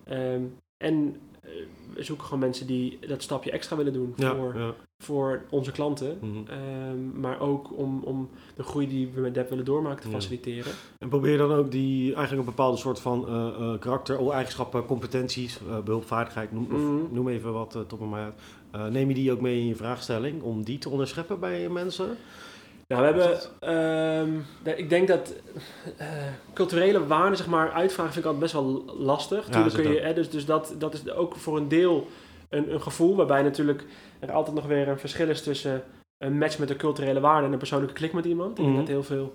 [0.05, 0.43] Ehm,
[0.77, 1.17] en
[1.95, 4.75] we zoeken gewoon mensen die dat stapje extra willen doen voor, ja.
[4.99, 6.19] voor onze klanten.
[6.21, 6.37] Mhm.
[6.51, 10.15] Ehm, maar ook om, om de groei die we met Debt willen doormaken te Ja.
[10.15, 10.73] faciliteren.
[10.99, 14.87] En probeer dan ook die eigenlijk een bepaalde soort van eh, eh, karakter, of eigenschappen,
[14.87, 17.15] competenties, eh behulpvaardigheid, noem, of Mhm.
[17.15, 18.35] noem even wat uh, top head.
[18.71, 22.17] Eh, neem je die ook mee in je vraagstelling om die te onderscheppen bij mensen?
[22.89, 25.35] Nou, we hebben, ehm, ik denk dat
[25.97, 26.07] eh,
[26.53, 29.47] culturele waarden, zeg maar, uitvragen vind ik altijd best wel lastig.
[29.55, 32.07] Ja, kun je, hè, dus, dus dat, dat is ook voor een deel
[32.49, 33.85] een, een gevoel, waarbij natuurlijk
[34.21, 35.83] er altijd nog weer een verschil is tussen
[36.19, 38.51] een match met de culturele waarden en een persoonlijke klik met iemand.
[38.51, 38.79] Ik denk Mhm.
[38.79, 39.33] dat heel veel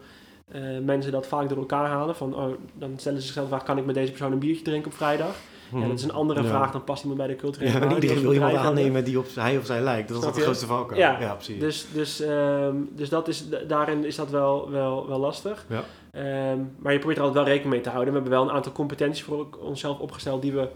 [0.52, 2.16] eh, mensen dat vaak door elkaar halen.
[2.16, 4.92] Van, oh, dan stellen ze zichzelf vraag, kan ik met deze persoon een biertje drinken
[4.92, 5.36] op vrijdag?
[5.74, 6.48] Ja, dat is een andere Ja.
[6.48, 9.26] vraag, dan past iemand bij de culturele Ja, maar iedereen wil iemand aannemen die op
[9.36, 10.10] hij of zij lijkt.
[10.10, 10.42] Dat is het je?
[10.42, 11.00] grootste valkuil.
[11.00, 11.20] Ja.
[11.20, 11.60] ja precies.
[11.60, 15.66] Dus, dus, ehm, dus dat is, daarin is dat wel, wel, wel lastig.
[15.70, 15.84] Ja.
[16.12, 18.14] Ehm, maar je probeert er altijd wel rekening mee te houden.
[18.14, 20.68] We hebben wel een aantal competenties voor onszelf opgesteld die we,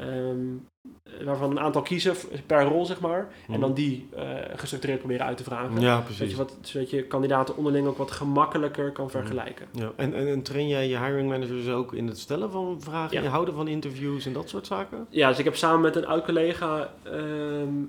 [0.00, 2.14] ehm, waarvan een aantal kiezen
[2.46, 3.32] per rol, zeg maar.
[3.44, 3.52] Mhm.
[3.54, 4.24] En dan die eh,
[4.56, 5.80] gestructureerd proberen uit te vragen.
[5.80, 6.30] ja, Zodat precies.
[6.30, 9.66] je, wat, zodat je kandidaten onderling ook wat gemakkelijker kan vergelijken.
[9.72, 9.92] Ja.
[9.96, 13.22] En, en, en train jij je hiring managers ook in het stellen van vragen, Ja.
[13.22, 15.06] in houden van interviews en dat soort zaken?
[15.10, 17.14] Ja, dus ik heb samen met een oud collega ehm,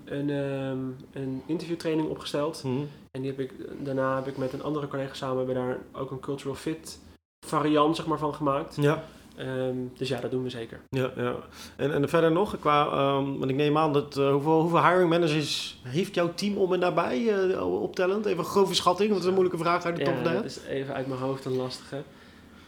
[0.05, 0.79] een, ehm,
[1.23, 2.63] een interviewtraining opgesteld.
[2.63, 2.75] Mhm.
[3.11, 6.11] En die heb ik, daarna heb ik met een andere collega samen hebben daar ook
[6.11, 6.99] een cultural fit
[7.47, 8.75] variant zeg maar, van gemaakt.
[8.75, 9.03] Ja.
[9.35, 10.79] Ehm, dus ja, dat doen we zeker.
[10.89, 11.35] Ja, ja.
[11.75, 15.09] En, en verder nog, qua, ehm, want ik neem aan dat, eh, hoeveel, hoeveel hiring
[15.09, 18.25] managers heeft jouw team om en nabij eh, optellend?
[18.25, 20.43] Even een grove schatting, want dat is een moeilijke vraag uit de top Ja, dat
[20.43, 22.01] is even uit mijn hoofd een lastige.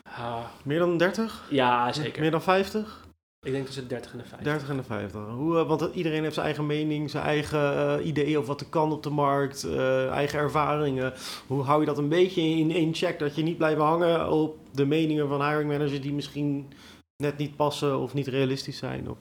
[0.03, 1.43] Ah, Meer dan 30?
[1.49, 2.21] ja, zeker.
[2.21, 3.02] Meer dan 50?
[3.43, 4.47] Ik denk tussen de 30 en de 50.
[4.47, 5.21] 30 en de 50.
[5.35, 7.59] Hoe, eh, want iedereen heeft zijn eigen mening, zijn eigen
[7.99, 11.13] eh, ideeën over wat er kan op de markt, eh, eigen ervaringen.
[11.47, 14.57] Hoe hou je dat een beetje in één check, dat je niet blijft hangen op
[14.71, 16.73] de meningen van hiring managers die misschien
[17.17, 19.09] net niet passen of niet realistisch zijn?
[19.09, 19.17] Of,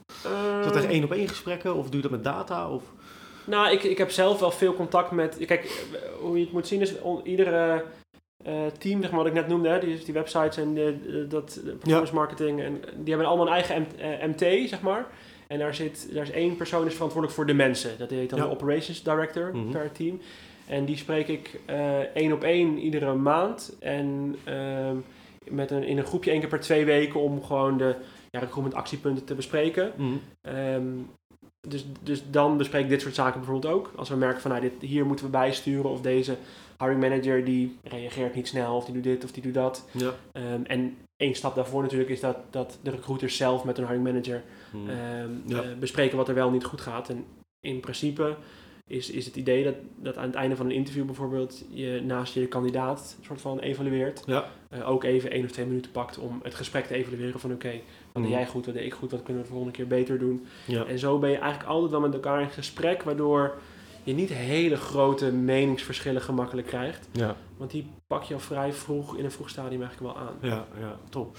[0.59, 2.71] is dat echt één op één gesprekken of doe je dat met data?
[2.71, 2.83] Of?
[3.45, 5.37] Nou, ik, ik heb zelf wel veel contact met.
[5.47, 5.87] Kijk,
[6.21, 7.85] hoe je het moet zien is on- iedere
[8.79, 11.71] team, zeg maar, wat ik net noemde, hè, die, die websites en de, dat de
[11.71, 15.07] performance marketing, en die hebben allemaal een eigen M- eh, MT, zeg maar.
[15.47, 17.91] En daar, zit, daar is één persoon is verantwoordelijk voor de mensen.
[17.99, 18.45] Dat heet dan Ja.
[18.45, 19.71] de operations director Mhm.
[19.71, 20.21] per team.
[20.67, 23.77] En die spreek ik eh, één op één iedere maand.
[23.81, 24.97] En ehm,
[25.49, 27.95] met een, in een groepje één keer per twee weken om gewoon de
[28.31, 29.93] ja, recruitment actiepunten te bespreken.
[30.43, 30.85] Ehm,
[31.69, 33.93] dus, dus dan bespreek ik dit soort zaken bijvoorbeeld ook.
[33.97, 36.37] Als we merken van nou, dit, hier moeten we bijsturen of deze
[36.79, 39.87] hiring manager die reageert niet snel of die doet dit of die doet dat.
[39.91, 40.15] Ja.
[40.33, 44.05] Ehm, en één stap daarvoor natuurlijk is dat, dat de recruiters zelf met een hiring
[44.05, 44.89] manager Mhm.
[44.91, 45.63] ehm, Ja.
[45.63, 47.09] eh, bespreken wat er wel niet goed gaat.
[47.09, 47.25] En
[47.61, 48.37] in principe
[48.87, 52.35] is, is het idee dat, dat aan het einde van een interview bijvoorbeeld je naast
[52.35, 54.23] je de kandidaat soort van evalueert.
[54.27, 54.49] Ja.
[54.69, 57.73] Eh, ook even één of twee minuten pakt om het gesprek te evalueren van oké,
[58.13, 58.41] wat deed Mhm.
[58.41, 60.47] jij goed, wat deed ik goed, wat kunnen we de volgende keer beter doen.
[60.65, 60.85] Ja.
[60.85, 63.55] En zo ben je eigenlijk altijd wel met elkaar in gesprek, waardoor
[64.03, 67.09] je niet hele grote meningsverschillen gemakkelijk krijgt.
[67.13, 67.37] Ja.
[67.57, 70.35] Want die pak je al vrij vroeg in een vroeg stadium eigenlijk wel aan.
[70.41, 71.37] Ja, ja, top.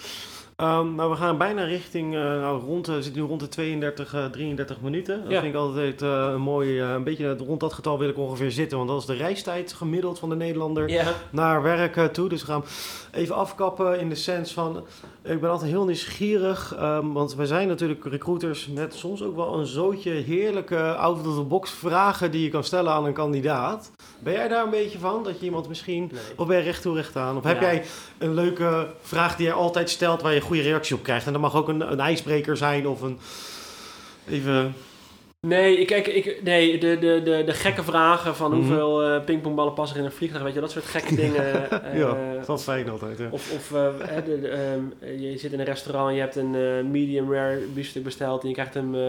[0.56, 3.48] Ehm, nou, we gaan bijna richting, eh, nou, rond, eh, we zitten nu rond de
[3.48, 5.22] 32, eh, 33 minuten.
[5.24, 5.40] Dat Ja.
[5.42, 8.78] vind ik altijd eh, een mooi, een beetje rond dat getal wil ik ongeveer zitten.
[8.78, 12.30] Want dat is de reistijd gemiddeld van de Nederlander Ja, naar werk toe.
[12.30, 12.64] Dus we gaan
[13.12, 14.84] even afkappen in de sens van,
[15.24, 16.76] ik ben altijd heel nieuwsgierig.
[16.78, 22.32] ehm, want wij zijn natuurlijk recruiters met soms ook wel een zootje heerlijke out-of-the-box vragen
[22.32, 23.92] die je kan stellen aan een kandidaat.
[24.20, 25.24] Ben jij daar een beetje van?
[25.24, 26.22] Dat je iemand misschien nee.
[26.38, 27.38] of ben je recht toe recht aan?
[27.38, 27.66] Of heb Ja.
[27.72, 27.84] jij
[28.18, 31.26] een leuke vraag die jij altijd stelt waar je goede reactie op krijgt?
[31.26, 33.20] En dat mag ook een, een ijsbreker zijn of een...
[34.30, 34.76] Even...
[35.40, 38.60] Nee, ik, kijk, ik, nee de, de, de, de gekke vragen van Mhm.
[38.60, 41.72] hoeveel eh pingpongballen passen er in een vliegtuig, weet je, dat soort gekke dingen.
[41.84, 43.18] eh, ja, dat is fijn altijd.
[43.18, 43.28] Ja.
[43.32, 46.56] Of, of eh, de, de, ehm, je zit in een restaurant en je hebt een
[46.56, 49.02] eh, medium rare biefstuk besteld en je krijgt hem eh,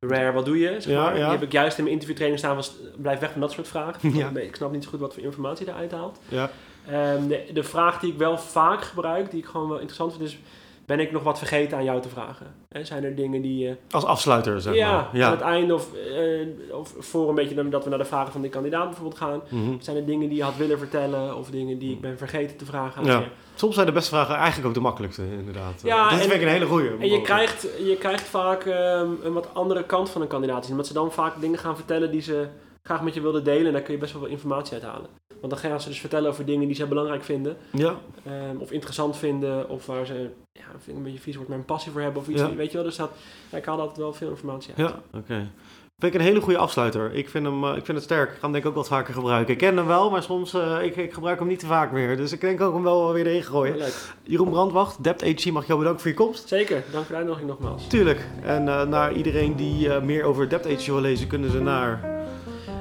[0.00, 0.76] rare, wat doe je?
[0.80, 1.16] Zeg maar.
[1.18, 1.22] ja.
[1.22, 4.14] Die heb ik juist in mijn interviewtraining staan st- blijf weg van dat soort vragen.
[4.16, 4.30] Ja.
[4.34, 6.18] Ik snap niet zo goed wat voor informatie eruit haalt.
[6.28, 6.50] Ja.
[6.90, 10.24] Ehm, de, de vraag die ik wel vaak gebruik, die ik gewoon wel interessant vind,
[10.28, 10.38] is
[10.86, 12.46] ben ik nog wat vergeten aan jou te vragen?
[12.68, 15.22] Hè, zijn er dingen die je Als afsluiter, zeg ja, maar.
[15.24, 18.40] aan het einde of, eh, of voor een beetje dat we naar de vragen van
[18.40, 19.40] die kandidaat bijvoorbeeld gaan.
[19.48, 19.70] Mhm.
[19.80, 22.64] Zijn er dingen die je had willen vertellen of dingen die ik ben vergeten te
[22.64, 23.18] vragen aan Ja.
[23.18, 23.26] je?
[23.54, 25.80] Soms zijn de beste vragen eigenlijk ook de makkelijkste, inderdaad.
[25.82, 26.90] Ja, dat en- vind ik een hele goeie.
[26.98, 30.62] En je krijgt, je krijgt vaak ehm, een wat andere kant van een kandidaat.
[30.62, 32.46] zien, Omdat ze dan vaak dingen gaan vertellen die ze
[32.82, 33.66] graag met je wilden delen.
[33.66, 35.06] En daar kun je best wel veel informatie uit halen.
[35.48, 37.56] Want dan gaan ze dus vertellen over dingen die zij belangrijk vinden.
[37.70, 39.68] Ja, ehm, of interessant vinden.
[39.68, 40.12] Of waar ze,
[40.52, 42.22] ja, vind ik een beetje vies wordt, maar een passie voor hebben.
[42.22, 42.54] Of iets, Ja.
[42.54, 42.86] weet je wel.
[42.86, 43.10] Dus dat,
[43.50, 44.88] ja, ik haal altijd wel veel informatie uit.
[44.88, 45.50] ja oké.
[45.98, 47.14] Vind ik een hele goede afsluiter.
[47.14, 48.28] Ik vind, hem, eh, ik vind het sterk.
[48.28, 49.52] Ik ga hem denk ik ook wat vaker gebruiken.
[49.52, 52.16] Ik ken hem wel, maar soms uh, ik, ik gebruik hem niet te vaak meer.
[52.16, 53.76] Dus ik denk ook hem wel weer erin gooien.
[53.76, 54.12] Leuk.
[54.22, 56.48] Jeroen Brandwacht, Dept AG, mag ik jou bedanken voor je komst.
[56.48, 57.86] Zeker, dank voor de uitnodiging nogmaals.
[57.86, 58.26] Tuurlijk.
[58.42, 62.15] En uh, naar iedereen die meer over Dept AG wil lezen, kunnen ze naar...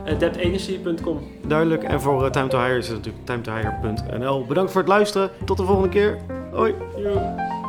[0.05, 1.83] Uh, deptagency.com Duidelijk.
[1.83, 4.45] En voor uh, Time to Hire is het natuurlijk timetohire.nl.
[4.45, 5.29] Bedankt voor het luisteren.
[5.45, 6.17] Tot de volgende keer.
[6.51, 6.73] Hoi.
[6.97, 7.63] Yo.